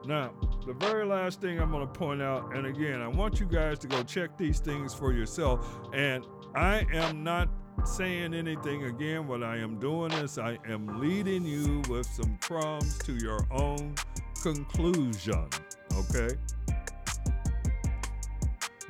Now, 0.04 0.32
the 0.66 0.72
very 0.74 1.04
last 1.04 1.40
thing 1.40 1.60
I'm 1.60 1.70
going 1.70 1.86
to 1.86 1.92
point 1.92 2.22
out, 2.22 2.56
and 2.56 2.66
again, 2.66 3.00
I 3.00 3.08
want 3.08 3.40
you 3.40 3.46
guys 3.46 3.78
to 3.80 3.88
go 3.88 4.02
check 4.02 4.38
these 4.38 4.60
things 4.60 4.94
for 4.94 5.12
yourself. 5.12 5.68
And 5.92 6.24
I 6.54 6.86
am 6.92 7.24
not 7.24 7.48
saying 7.84 8.32
anything 8.32 8.84
again. 8.84 9.26
What 9.26 9.42
I 9.42 9.56
am 9.56 9.78
doing 9.78 10.12
is 10.12 10.38
I 10.38 10.58
am 10.66 11.00
leading 11.00 11.44
you 11.44 11.82
with 11.90 12.06
some 12.06 12.38
crumbs 12.42 12.96
to 12.98 13.14
your 13.16 13.46
own 13.50 13.94
conclusion. 14.42 15.48
Okay? 15.92 16.36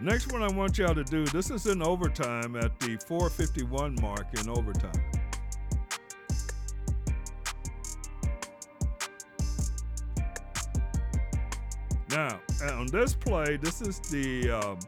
Next 0.01 0.33
one 0.33 0.45
I 0.45 0.49
want 0.53 0.79
y'all 0.79 0.95
to 0.95 1.03
do, 1.03 1.25
this 1.27 1.51
is 1.51 1.67
in 1.67 1.83
overtime 1.83 2.55
at 2.55 2.79
the 2.79 2.97
451 3.05 3.97
mark 4.01 4.27
in 4.39 4.49
overtime. 4.49 4.93
Now, 12.11 12.41
on 12.63 12.87
this 12.87 13.15
play, 13.15 13.57
this 13.57 13.83
is 13.83 13.99
the 13.99 14.53
um, 14.53 14.79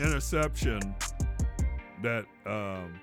interception 0.00 0.80
that 2.02 2.24
um, 2.46 2.98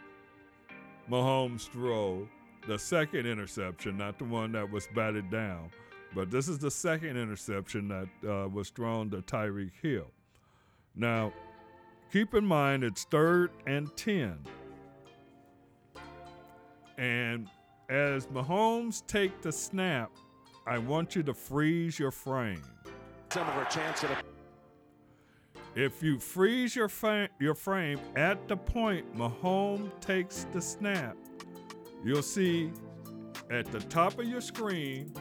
Mahomes 1.08 1.70
threw, 1.70 2.28
the 2.68 2.80
second 2.80 3.28
interception, 3.28 3.96
not 3.96 4.18
the 4.18 4.26
one 4.26 4.52
that 4.54 4.70
was 4.70 4.88
batted 4.96 5.30
down, 5.30 5.70
but 6.16 6.32
this 6.32 6.48
is 6.48 6.58
the 6.58 6.72
second 6.72 7.16
interception 7.16 7.88
that 7.90 8.08
uh, 8.28 8.50
was 8.50 8.70
thrown 8.72 9.12
to 9.12 9.18
Tyreek 9.18 9.72
Hill. 9.84 10.12
Now, 10.96 11.32
keep 12.12 12.34
in 12.34 12.46
mind 12.46 12.84
it's 12.84 13.06
third 13.06 13.52
and 13.66 13.96
10. 13.96 14.40
And 16.98 17.48
as 17.90 18.28
Mahomes 18.28 19.06
take 19.08 19.42
the 19.42 19.52
snap, 19.52 20.12
I 20.68 20.78
want 20.78 21.16
you 21.16 21.24
to 21.24 21.34
freeze 21.34 21.98
your 21.98 22.12
frame. 22.12 22.62
Similar 23.32 23.66
chance 23.66 24.04
at 24.04 24.12
a 24.12 24.18
If 25.74 26.04
you 26.04 26.20
freeze 26.20 26.76
your, 26.76 26.90
fa- 26.90 27.30
your 27.40 27.56
frame 27.56 28.00
at 28.16 28.48
the 28.48 28.58
point 28.58 29.16
Mahomes 29.16 30.00
takes 30.02 30.46
the 30.52 30.62
snap, 30.62 31.16
you'll 32.04 32.22
see 32.22 32.72
at 33.50 33.72
the 33.72 33.80
top 33.80 34.20
of 34.20 34.26
your 34.26 34.42
screen, 34.42 35.14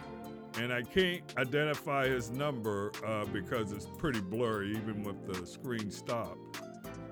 and 0.58 0.72
I 0.72 0.82
can't 0.82 1.22
identify 1.36 2.08
his 2.08 2.30
number 2.30 2.92
uh, 3.06 3.24
because 3.26 3.72
it's 3.72 3.86
pretty 3.98 4.20
blurry 4.20 4.70
even 4.72 5.02
with 5.02 5.26
the 5.26 5.46
screen 5.46 5.90
stopped. 5.90 6.60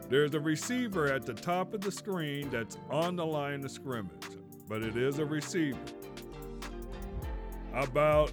There's 0.09 0.35
a 0.35 0.41
receiver 0.41 1.13
at 1.13 1.27
the 1.27 1.35
top 1.35 1.75
of 1.75 1.83
the 1.83 1.93
screen 1.93 2.49
that's 2.51 2.79
on 2.91 3.17
the 3.17 3.27
line 3.27 3.65
of 3.65 3.71
scrimmage, 3.71 4.11
but 4.67 4.83
it 4.83 4.97
is 4.97 5.19
a 5.19 5.25
receiver. 5.25 5.79
About 7.75 8.33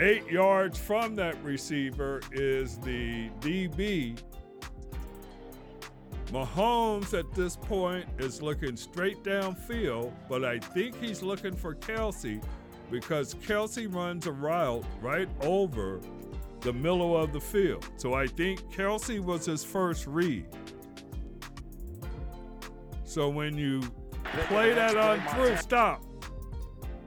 eight 0.00 0.26
yards 0.26 0.78
from 0.78 1.14
that 1.16 1.42
receiver 1.44 2.20
is 2.32 2.78
the 2.78 3.28
DB. 3.40 4.18
Mahomes 6.30 7.18
at 7.18 7.32
this 7.34 7.56
point 7.56 8.06
is 8.18 8.42
looking 8.42 8.76
straight 8.76 9.22
downfield, 9.22 10.12
but 10.28 10.44
I 10.44 10.58
think 10.58 10.98
he's 11.00 11.22
looking 11.22 11.54
for 11.54 11.74
Kelce 11.74 12.42
because 12.90 13.34
Kelce 13.34 13.92
runs 13.92 14.26
a 14.26 14.32
route 14.32 14.84
right 15.00 15.28
over 15.42 16.00
the 16.60 16.72
middle 16.72 17.16
of 17.16 17.32
the 17.32 17.40
field. 17.40 17.88
So 17.96 18.14
I 18.14 18.26
think 18.26 18.60
Kelce 18.72 19.20
was 19.20 19.46
his 19.46 19.64
first 19.64 20.06
read. 20.06 20.46
So 23.04 23.28
when 23.28 23.56
you 23.56 23.82
play 24.48 24.74
that 24.74 24.96
on 24.96 25.20
through, 25.28 25.56
stop. 25.56 26.04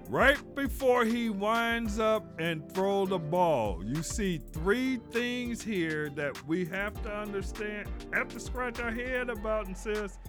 Right 0.09 0.55
before 0.55 1.05
he 1.05 1.29
winds 1.29 1.97
up 1.97 2.38
and 2.38 2.69
throw 2.73 3.05
the 3.05 3.17
ball, 3.17 3.82
you 3.86 4.03
see 4.03 4.41
three 4.51 4.97
things 5.11 5.61
here 5.61 6.09
that 6.15 6.45
we 6.47 6.65
have 6.65 7.01
to 7.03 7.15
understand, 7.15 7.88
have 8.13 8.27
to 8.29 8.39
scratch 8.39 8.82
our 8.82 8.91
head 8.91 9.29
about 9.29 9.67
and 9.67 9.77
says, 9.77 10.19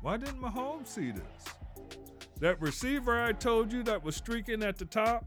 why 0.00 0.16
didn't 0.16 0.40
Mahomes 0.40 0.88
see 0.88 1.12
this? 1.12 1.54
That 2.42 2.60
receiver 2.60 3.22
I 3.22 3.30
told 3.30 3.72
you 3.72 3.84
that 3.84 4.02
was 4.02 4.16
streaking 4.16 4.64
at 4.64 4.76
the 4.76 4.84
top, 4.84 5.24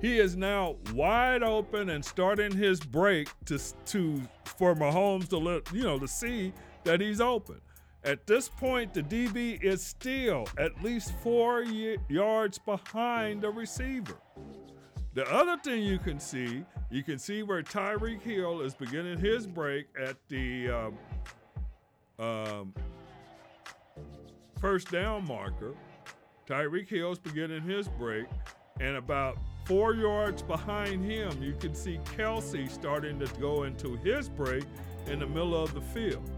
He 0.00 0.20
is 0.20 0.36
now 0.36 0.76
wide 0.94 1.42
open 1.42 1.90
and 1.90 2.04
starting 2.04 2.52
his 2.52 2.78
break 2.78 3.28
to 3.46 3.58
to 3.86 4.22
for 4.44 4.76
Mahomes 4.76 5.28
to 5.30 5.38
let 5.38 5.72
you 5.72 5.82
know 5.82 5.98
to 5.98 6.06
see 6.06 6.52
that 6.84 7.00
he's 7.00 7.20
open. 7.20 7.60
At 8.04 8.28
this 8.28 8.48
point, 8.48 8.94
the 8.94 9.02
DB 9.02 9.60
is 9.60 9.84
still 9.84 10.46
at 10.56 10.80
least 10.84 11.14
four 11.20 11.64
y- 11.64 11.96
yards 12.08 12.60
behind 12.60 13.42
the 13.42 13.50
receiver. 13.50 14.18
The 15.14 15.28
other 15.32 15.56
thing 15.64 15.82
you 15.82 15.98
can 15.98 16.20
see, 16.20 16.64
you 16.90 17.02
can 17.02 17.18
see 17.18 17.42
where 17.42 17.60
Tyreek 17.60 18.22
Hill 18.22 18.60
is 18.60 18.72
beginning 18.74 19.18
his 19.18 19.48
break 19.48 19.86
at 20.00 20.16
the 20.28 20.70
um, 20.70 20.98
um, 22.20 22.74
first 24.62 24.92
down 24.92 25.26
marker. 25.26 25.74
Tyreek 26.48 26.88
Hill 26.88 27.10
is 27.10 27.18
beginning 27.18 27.62
his 27.62 27.88
break, 27.88 28.26
and 28.78 28.94
about 28.94 29.36
four 29.64 29.92
yards 29.92 30.40
behind 30.40 31.04
him, 31.04 31.42
you 31.42 31.52
can 31.58 31.74
see 31.74 31.98
Kelce 32.16 32.70
starting 32.70 33.18
to 33.18 33.26
go 33.40 33.64
into 33.64 33.96
his 33.96 34.28
break 34.28 34.62
in 35.08 35.18
the 35.18 35.26
middle 35.26 35.60
of 35.60 35.74
the 35.74 35.80
field. 35.80 36.30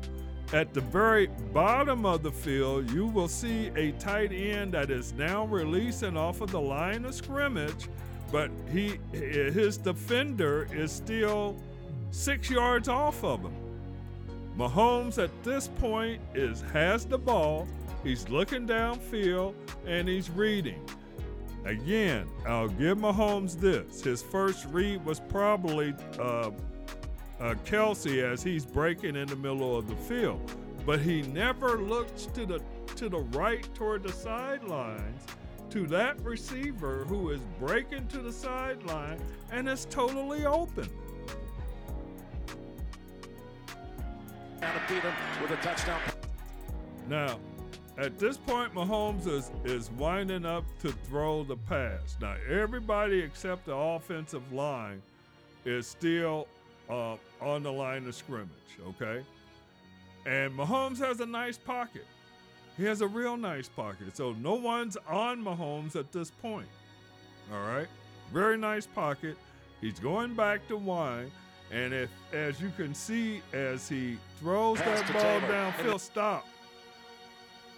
At 0.54 0.72
the 0.72 0.80
very 0.80 1.26
bottom 1.52 2.06
of 2.06 2.22
the 2.22 2.32
field, 2.32 2.90
you 2.92 3.04
will 3.04 3.28
see 3.28 3.70
a 3.76 3.92
tight 3.92 4.32
end 4.32 4.72
that 4.72 4.90
is 4.90 5.12
now 5.12 5.44
releasing 5.44 6.16
off 6.16 6.40
of 6.40 6.50
the 6.50 6.60
line 6.60 7.04
of 7.04 7.14
scrimmage, 7.14 7.88
but 8.32 8.50
he 8.72 8.98
his 9.12 9.76
defender 9.76 10.66
is 10.72 10.90
still 10.90 11.56
six 12.10 12.48
yards 12.48 12.88
off 12.88 13.22
of 13.22 13.42
him. 13.42 13.54
Mahomes 14.56 15.22
at 15.22 15.30
this 15.42 15.68
point 15.68 16.22
is 16.34 16.62
has 16.72 17.04
the 17.04 17.18
ball, 17.18 17.66
he's 18.04 18.28
looking 18.28 18.66
downfield, 18.66 19.54
and 19.86 20.08
he's 20.08 20.30
reading. 20.30 20.80
Again, 21.64 22.28
I'll 22.46 22.68
give 22.68 22.98
Mahomes 22.98 23.58
this. 23.58 24.02
His 24.04 24.22
first 24.22 24.66
read 24.66 25.04
was 25.04 25.18
probably 25.18 25.94
uh, 26.20 26.50
uh, 27.40 27.54
Kelce 27.64 28.22
as 28.22 28.42
he's 28.42 28.66
breaking 28.66 29.16
in 29.16 29.26
the 29.26 29.36
middle 29.36 29.76
of 29.76 29.88
the 29.88 29.96
field, 29.96 30.52
but 30.84 31.00
he 31.00 31.22
never 31.22 31.78
looks 31.78 32.26
to 32.26 32.46
the 32.46 32.60
to 32.96 33.08
the 33.08 33.20
right 33.20 33.66
toward 33.74 34.04
the 34.04 34.12
sidelines 34.12 35.26
to 35.70 35.86
that 35.88 36.20
receiver 36.20 37.04
who 37.08 37.30
is 37.30 37.40
breaking 37.58 38.06
to 38.06 38.18
the 38.18 38.32
sideline 38.32 39.18
and 39.50 39.68
is 39.68 39.86
totally 39.90 40.46
open. 40.46 40.88
Down 44.60 44.74
to 44.86 44.94
with 45.42 45.50
a 45.50 45.56
touchdown. 45.56 46.00
Now, 47.08 47.40
at 47.96 48.18
this 48.18 48.36
point, 48.36 48.74
Mahomes 48.74 49.26
is, 49.26 49.52
is 49.64 49.90
winding 49.92 50.44
up 50.44 50.64
to 50.80 50.90
throw 50.90 51.44
the 51.44 51.56
pass. 51.56 52.16
Now, 52.20 52.36
everybody 52.50 53.20
except 53.20 53.66
the 53.66 53.74
offensive 53.74 54.52
line 54.52 55.00
is 55.64 55.86
still 55.86 56.48
uh, 56.90 57.16
on 57.40 57.62
the 57.62 57.72
line 57.72 58.06
of 58.06 58.14
scrimmage, 58.14 58.48
okay? 58.88 59.24
And 60.26 60.52
Mahomes 60.56 60.98
has 60.98 61.20
a 61.20 61.26
nice 61.26 61.56
pocket. 61.56 62.06
He 62.76 62.84
has 62.84 63.00
a 63.00 63.06
real 63.06 63.36
nice 63.36 63.68
pocket. 63.68 64.16
So 64.16 64.32
no 64.32 64.54
one's 64.54 64.96
on 65.08 65.42
Mahomes 65.42 65.94
at 65.94 66.10
this 66.10 66.30
point. 66.30 66.66
All 67.52 67.60
right? 67.60 67.86
Very 68.32 68.58
nice 68.58 68.86
pocket. 68.86 69.36
He's 69.80 70.00
going 70.00 70.34
back 70.34 70.66
to 70.68 70.76
wind. 70.76 71.30
And 71.70 71.92
if, 71.92 72.10
as 72.32 72.60
you 72.60 72.72
can 72.76 72.94
see, 72.94 73.42
as 73.52 73.88
he 73.88 74.18
throws 74.40 74.80
Pass 74.80 75.00
that 75.00 75.12
ball 75.12 75.48
downfield, 75.48 76.00
stop. 76.00 76.46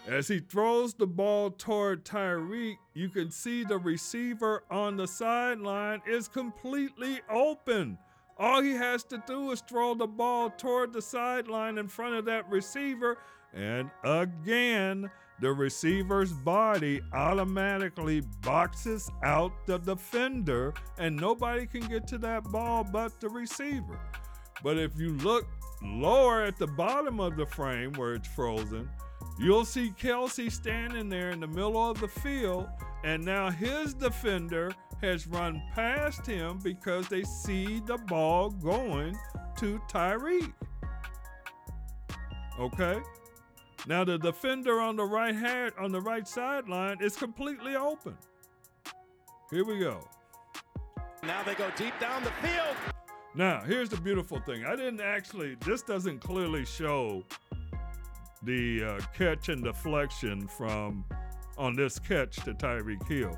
As 0.09 0.28
he 0.28 0.38
throws 0.38 0.94
the 0.94 1.07
ball 1.07 1.50
toward 1.50 2.04
Tyreek, 2.04 2.76
you 2.94 3.09
can 3.09 3.28
see 3.28 3.64
the 3.64 3.78
receiver 3.78 4.62
on 4.70 4.96
the 4.96 5.07
sideline 5.07 6.00
is 6.07 6.28
completely 6.28 7.20
open. 7.28 7.98
All 8.38 8.62
he 8.62 8.72
has 8.72 9.02
to 9.04 9.20
do 9.26 9.50
is 9.50 9.62
throw 9.62 9.94
the 9.94 10.07
ball 10.07 10.50
toward 10.50 10.92
the 10.92 11.02
sideline 11.02 11.76
in 11.78 11.88
front 11.88 12.14
of 12.14 12.24
that 12.26 12.48
receiver, 12.48 13.18
and 13.52 13.90
again, 14.04 15.11
the 15.40 15.52
receiver's 15.52 16.32
body 16.32 17.00
automatically 17.12 18.22
boxes 18.42 19.11
out 19.24 19.52
the 19.66 19.78
defender, 19.78 20.72
and 20.98 21.16
nobody 21.16 21.66
can 21.66 21.80
get 21.80 22.07
to 22.09 22.18
that 22.18 22.44
ball 22.44 22.84
but 22.84 23.20
the 23.20 23.28
receiver. 23.28 23.98
But 24.62 24.78
if 24.78 24.98
you 24.98 25.14
look 25.14 25.46
lower 25.82 26.44
at 26.44 26.59
the 26.59 26.66
bottom 26.68 27.18
of 27.18 27.36
the 27.36 27.46
frame 27.46 27.92
where 27.94 28.14
it's 28.14 28.28
frozen, 28.28 28.88
you'll 29.39 29.64
see 29.64 29.91
Kelce 29.91 30.51
standing 30.51 31.09
there 31.09 31.30
in 31.30 31.41
the 31.41 31.47
middle 31.47 31.91
of 31.91 32.01
the 32.01 32.09
field, 32.09 32.68
and 33.05 33.24
now 33.24 33.51
his 33.51 33.95
defender 33.95 34.72
has 35.01 35.26
run 35.26 35.62
past 35.74 36.26
him 36.26 36.59
because 36.62 37.09
they 37.09 37.22
see 37.22 37.80
the 37.87 37.99
ball 37.99 38.51
going 38.51 39.16
to 39.59 39.80
Tyreek. 39.91 40.53
Okay? 42.59 43.01
Now 43.87 44.05
the 44.05 44.18
defender 44.18 44.80
on 44.80 44.97
the 44.97 45.05
right 45.05 45.34
hand 45.34 45.72
on 45.78 45.93
the 45.93 46.01
right 46.01 46.26
sideline 46.26 46.97
is 47.01 47.16
completely 47.16 47.76
open. 47.76 48.16
Here 49.51 49.64
we 49.64 49.78
go. 49.78 50.01
Now 51.22 51.43
they 51.43 51.55
go 51.55 51.70
deep 51.76 51.99
down 52.01 52.24
the 52.24 52.30
field. 52.47 52.76
Now, 53.34 53.61
here's 53.61 53.91
the 53.91 53.99
beautiful 53.99 54.41
thing. 54.41 54.64
I 54.64 54.74
didn't 54.76 55.03
actually, 55.03 55.57
this 55.57 55.82
doesn't 55.82 56.20
clearly 56.20 56.64
show 56.64 57.22
the 58.47 58.84
uh, 58.84 59.01
catch 59.16 59.49
and 59.49 59.62
deflection 59.62 60.49
from 60.49 61.05
on 61.59 61.74
this 61.74 61.99
catch 61.99 62.36
to 62.36 62.55
Tyreek 62.55 63.07
Hill. 63.09 63.36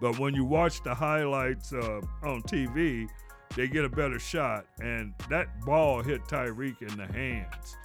But 0.00 0.18
when 0.18 0.34
you 0.34 0.44
watch 0.44 0.82
the 0.82 0.94
highlights 0.94 1.72
uh, 1.72 2.00
on 2.22 2.42
TV, 2.42 3.08
they 3.56 3.68
get 3.68 3.84
a 3.84 3.88
better 3.88 4.18
shot. 4.18 4.66
And 4.80 5.14
that 5.30 5.60
ball 5.64 6.02
hit 6.02 6.24
Tyreek 6.24 6.82
in 6.82 6.96
the 6.96 7.06
hands. 7.06 7.76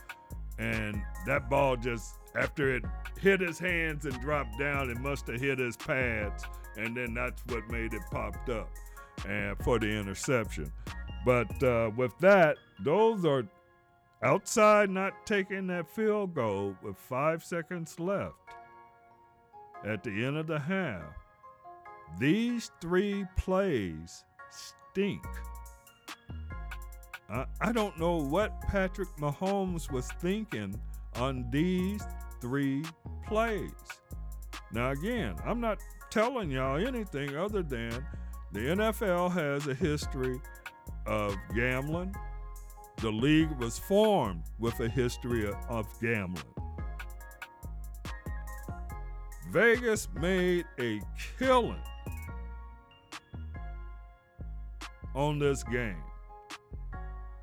And 0.57 1.01
that 1.26 1.49
ball 1.49 1.78
just, 1.78 2.15
after 2.36 2.76
it 2.76 2.84
hit 3.20 3.39
his 3.39 3.59
hands 3.59 4.05
and 4.05 4.20
dropped 4.20 4.57
down, 4.57 4.89
it 4.89 4.99
must 4.99 5.28
have 5.28 5.39
hit 5.39 5.59
his 5.59 5.78
pads. 5.78 6.43
And 6.76 6.97
then 6.97 7.13
that's 7.13 7.43
what 7.47 7.70
made 7.70 7.93
it 7.93 8.01
popped 8.11 8.49
up 8.49 8.70
and 9.28 9.57
for 9.63 9.80
the 9.80 9.88
interception. 9.88 10.72
But 11.26 11.61
uh, 11.63 11.91
with 11.95 12.18
that, 12.20 12.57
those 12.84 13.26
are 13.26 13.43
outside 14.24 14.89
not 14.89 15.26
taking 15.26 15.68
that 15.68 15.89
field 15.89 16.34
goal 16.34 16.76
with 16.82 16.97
five 16.97 17.43
seconds 17.43 17.99
left 17.99 18.36
at 19.86 20.03
the 20.03 20.26
end 20.26 20.38
of 20.38 20.47
the 20.47 20.59
half. 20.59 21.03
These 22.20 22.72
three 22.82 23.26
plays 23.38 24.24
stink. 24.49 25.24
I, 27.30 27.45
I 27.59 27.72
don't 27.72 27.99
know 27.99 28.18
what 28.18 28.61
Patrick 28.61 29.09
Mahomes 29.18 29.91
was 29.91 30.09
thinking 30.22 30.80
on 31.15 31.45
these 31.51 32.01
three 32.41 32.84
plays. 33.28 33.72
Now, 34.72 34.91
again, 34.91 35.36
I'm 35.45 35.59
not 35.59 35.80
telling 36.09 36.51
y'all 36.51 36.86
anything 36.86 37.36
other 37.36 37.63
than 37.63 38.05
the 38.51 38.59
NFL 38.59 39.32
has 39.34 39.68
a 39.68 39.74
history 39.74 40.39
of 41.05 41.36
gambling. 41.53 42.15
The 42.98 43.12
league 43.12 43.52
was 43.60 43.78
formed 43.78 44.43
with 44.58 44.80
a 44.80 44.89
history 44.89 45.48
of, 45.70 45.88
gambling. 46.02 46.43
Vegas 49.52 50.08
made 50.20 50.66
a 50.80 51.00
killing 51.38 51.82
on 55.14 55.38
this 55.38 55.64
game. 55.64 56.02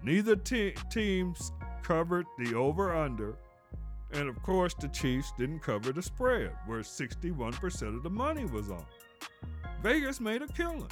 Neither 0.02 0.34
te- 0.36 0.74
teams 0.90 1.52
covered 1.82 2.26
the 2.38 2.54
over 2.54 2.94
under, 2.94 3.36
and 4.12 4.28
of 4.28 4.42
course, 4.42 4.74
the 4.74 4.88
Chiefs 4.88 5.32
didn't 5.38 5.60
cover 5.60 5.92
the 5.92 6.02
spread, 6.02 6.52
where 6.66 6.80
61% 6.80 7.96
of 7.96 8.02
the 8.02 8.10
money 8.10 8.44
was 8.44 8.70
on. 8.70 8.84
Vegas 9.82 10.20
made 10.20 10.42
a 10.42 10.48
killing. 10.48 10.90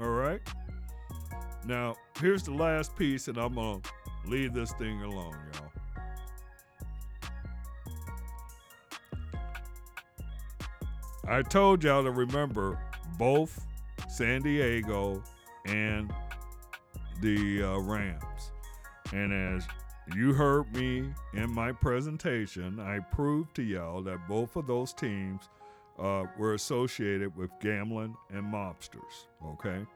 All 0.00 0.10
right. 0.10 0.40
Now, 1.66 1.94
here's 2.20 2.42
the 2.42 2.52
last 2.52 2.96
piece, 2.96 3.28
and 3.28 3.38
I'm 3.38 3.54
going 3.54 3.80
to 3.80 3.90
leave 4.26 4.52
this 4.52 4.72
thing 4.72 5.00
alone, 5.02 5.36
y'all. 5.54 5.72
I 11.28 11.42
told 11.42 11.84
y'all 11.84 12.02
to 12.02 12.10
remember 12.10 12.78
both 13.16 13.64
San 14.08 14.42
Diego 14.42 15.22
and 15.66 16.12
the 17.20 17.62
uh, 17.62 17.78
Rams. 17.78 18.50
And 19.12 19.32
as 19.32 19.66
you 20.16 20.32
heard 20.32 20.74
me 20.74 21.12
in 21.34 21.50
my 21.50 21.70
presentation, 21.70 22.80
I 22.80 22.98
proved 22.98 23.54
to 23.56 23.62
y'all 23.62 24.02
that 24.02 24.26
both 24.28 24.56
of 24.56 24.66
those 24.66 24.92
teams 24.92 25.48
uh, 25.98 26.24
were 26.36 26.54
associated 26.54 27.36
with 27.36 27.50
gambling 27.60 28.16
and 28.30 28.52
mobsters. 28.52 29.28
Okay. 29.46 29.86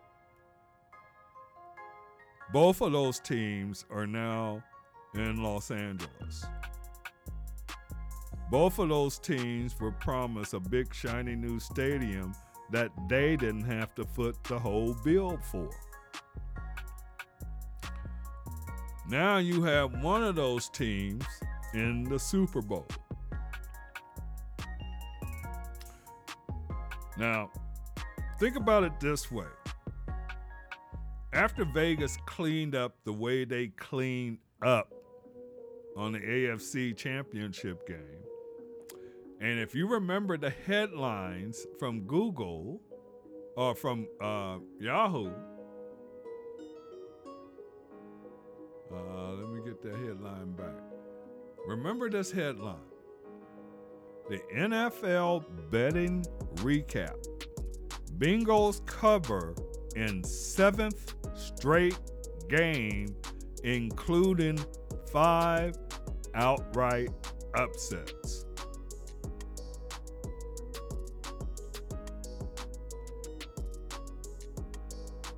Both 2.53 2.81
of 2.81 2.93
those 2.93 3.19
teams 3.19 3.85
are 3.91 4.07
now 4.07 4.63
in 5.15 5.43
Los 5.43 5.71
Angeles. 5.71 6.47
Both 8.51 8.79
of 8.79 8.89
those 8.89 9.19
teams 9.19 9.79
were 9.81 9.91
promised 9.91 10.55
a 10.55 10.61
big, 10.61 10.95
shiny 10.95 11.35
new 11.35 11.59
stadium 11.59 12.33
that 12.71 12.91
they 13.09 13.37
didn't 13.37 13.65
have 13.65 13.95
to 13.97 14.05
foot 14.05 14.43
the 14.45 14.59
whole 14.59 14.95
bill 15.05 15.39
for. 15.51 15.69
Now 19.09 19.39
you 19.39 19.63
have 19.63 20.03
one 20.03 20.23
of 20.23 20.37
those 20.37 20.69
teams 20.69 21.25
in 21.75 22.05
the 22.05 22.19
Super 22.19 22.63
Bowl. 22.63 22.87
Now, 27.17 27.51
think 28.39 28.57
about 28.57 28.85
it 28.85 29.01
this 29.01 29.31
way. 29.33 29.47
After 31.37 31.67
Vegas 31.67 32.17
cleaned 32.25 32.75
up 32.75 32.97
the 33.05 33.13
way 33.13 33.45
they 33.45 33.67
cleaned 33.67 34.39
up 34.63 34.95
on 35.95 36.13
the 36.13 36.19
AFC 36.19 36.97
Championship 36.97 37.87
game, 37.87 38.25
and 39.43 39.61
if 39.61 39.75
you 39.75 39.87
remember 39.87 40.39
the 40.39 40.49
headlines 40.49 41.67
from 41.79 42.05
Google 42.05 42.81
or 43.55 43.75
from 43.75 44.09
uh, 44.19 44.57
Yahoo, 44.81 45.31
uh, 48.91 49.33
let 49.33 49.49
me 49.51 49.61
get 49.63 49.83
that 49.83 49.95
headline 50.07 50.53
back. 50.53 50.81
Remember 51.67 52.09
this 52.09 52.33
headline 52.33 52.77
the 54.31 54.41
NFL 54.55 55.45
betting 55.71 56.25
recap. 56.55 57.15
Bengals 58.17 58.85
cover 58.87 59.55
in 59.97 60.23
seventh 60.25 61.15
straight 61.37 61.99
game, 62.49 63.15
including 63.65 64.59
five 65.11 65.77
outright 66.35 67.09
upsets. 67.55 68.45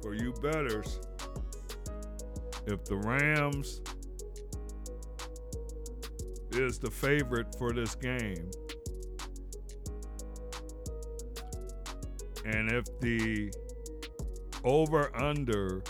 For 0.02 0.14
you 0.14 0.32
betters, 0.42 1.00
if 2.66 2.84
the 2.84 2.96
Rams 2.96 3.82
is 6.52 6.78
the 6.78 6.90
favorite 6.90 7.54
for 7.58 7.72
this 7.72 7.94
game, 7.94 8.50
and 12.44 12.70
if 12.72 12.84
the 13.00 13.52
over 14.68 15.10
under 15.16 15.82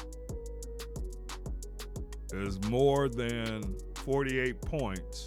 is 2.32 2.62
more 2.70 3.08
than 3.08 3.76
48 3.94 4.60
points, 4.60 5.26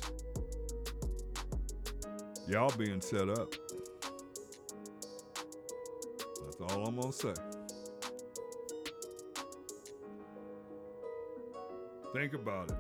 y'all 2.48 2.72
being 2.78 3.02
set 3.02 3.30
up. 3.30 3.54
That's 6.46 6.62
all 6.62 6.88
I'm 6.88 6.96
going 6.96 7.12
to 7.12 7.18
say. 7.18 7.34
Think 12.14 12.34
about 12.34 12.72
it. 12.72 12.78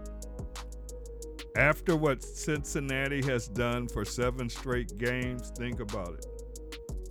After 1.57 1.97
what 1.97 2.23
Cincinnati 2.23 3.21
has 3.23 3.49
done 3.49 3.89
for 3.89 4.05
seven 4.05 4.49
straight 4.49 4.97
games, 4.97 5.51
think 5.57 5.81
about 5.81 6.13
it. 6.13 6.25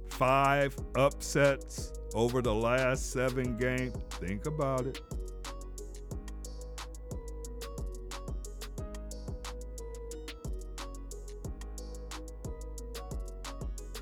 Five 0.09 0.75
upsets 0.97 2.00
over 2.15 2.43
the 2.43 2.55
last 2.55 3.13
seven 3.13 3.57
games. 3.57 3.95
Think 4.11 4.47
about 4.47 4.87
it. 4.87 5.01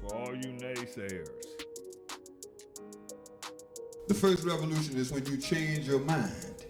For 0.00 0.14
all 0.14 0.34
you 0.34 0.52
naysayers. 0.52 1.28
The 4.08 4.14
first 4.14 4.44
revolution 4.44 4.96
is 4.96 5.12
when 5.12 5.26
you 5.26 5.36
change 5.36 5.86
your 5.86 6.00
mind 6.00 6.64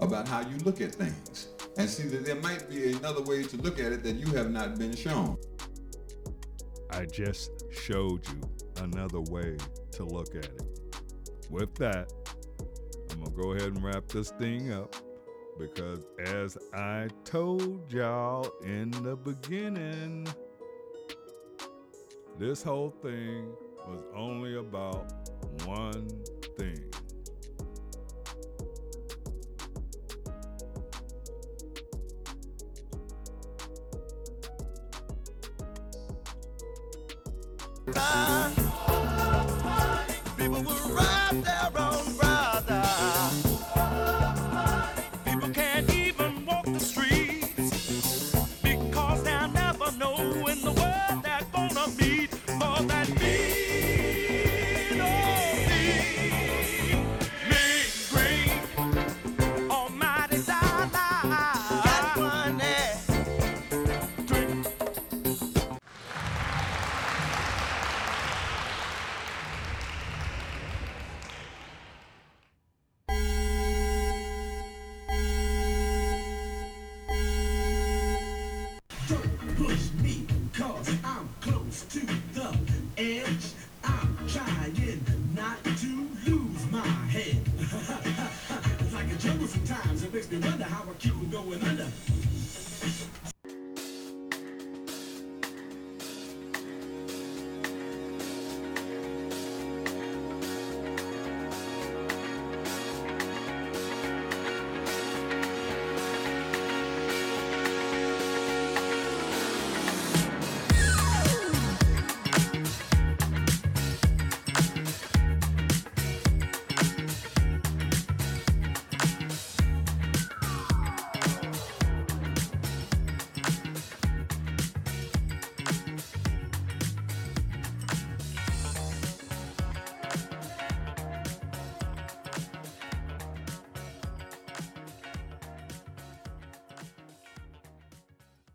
about 0.00 0.28
how 0.28 0.40
you 0.40 0.56
look 0.58 0.80
at 0.80 0.94
things 0.94 1.48
and 1.78 1.88
see 1.88 2.06
that 2.08 2.26
there 2.26 2.36
might 2.36 2.68
be 2.68 2.92
another 2.92 3.22
way 3.22 3.42
to 3.44 3.56
look 3.56 3.78
at 3.78 3.92
it 3.92 4.02
that 4.02 4.16
you 4.16 4.26
have 4.34 4.50
not 4.50 4.78
been 4.78 4.94
shown. 4.94 5.38
I 6.90 7.06
just 7.06 7.50
showed 7.72 8.26
you 8.28 8.40
another 8.82 9.20
way 9.20 9.56
to 9.92 10.04
look 10.04 10.34
at 10.34 10.44
it. 10.44 10.71
With 11.52 11.74
that, 11.74 12.10
I'm 13.10 13.18
going 13.20 13.30
to 13.30 13.36
go 13.36 13.50
ahead 13.52 13.74
and 13.74 13.84
wrap 13.84 14.08
this 14.08 14.30
thing 14.30 14.72
up 14.72 14.96
because, 15.58 16.06
as 16.18 16.56
I 16.72 17.08
told 17.24 17.92
y'all 17.92 18.50
in 18.64 18.90
the 19.02 19.16
beginning, 19.16 20.26
this 22.38 22.62
whole 22.62 22.88
thing 22.88 23.52
was 23.86 24.02
only 24.16 24.56
about 24.56 25.12
one 25.66 26.08
thing. 26.56 26.82
People 37.84 38.41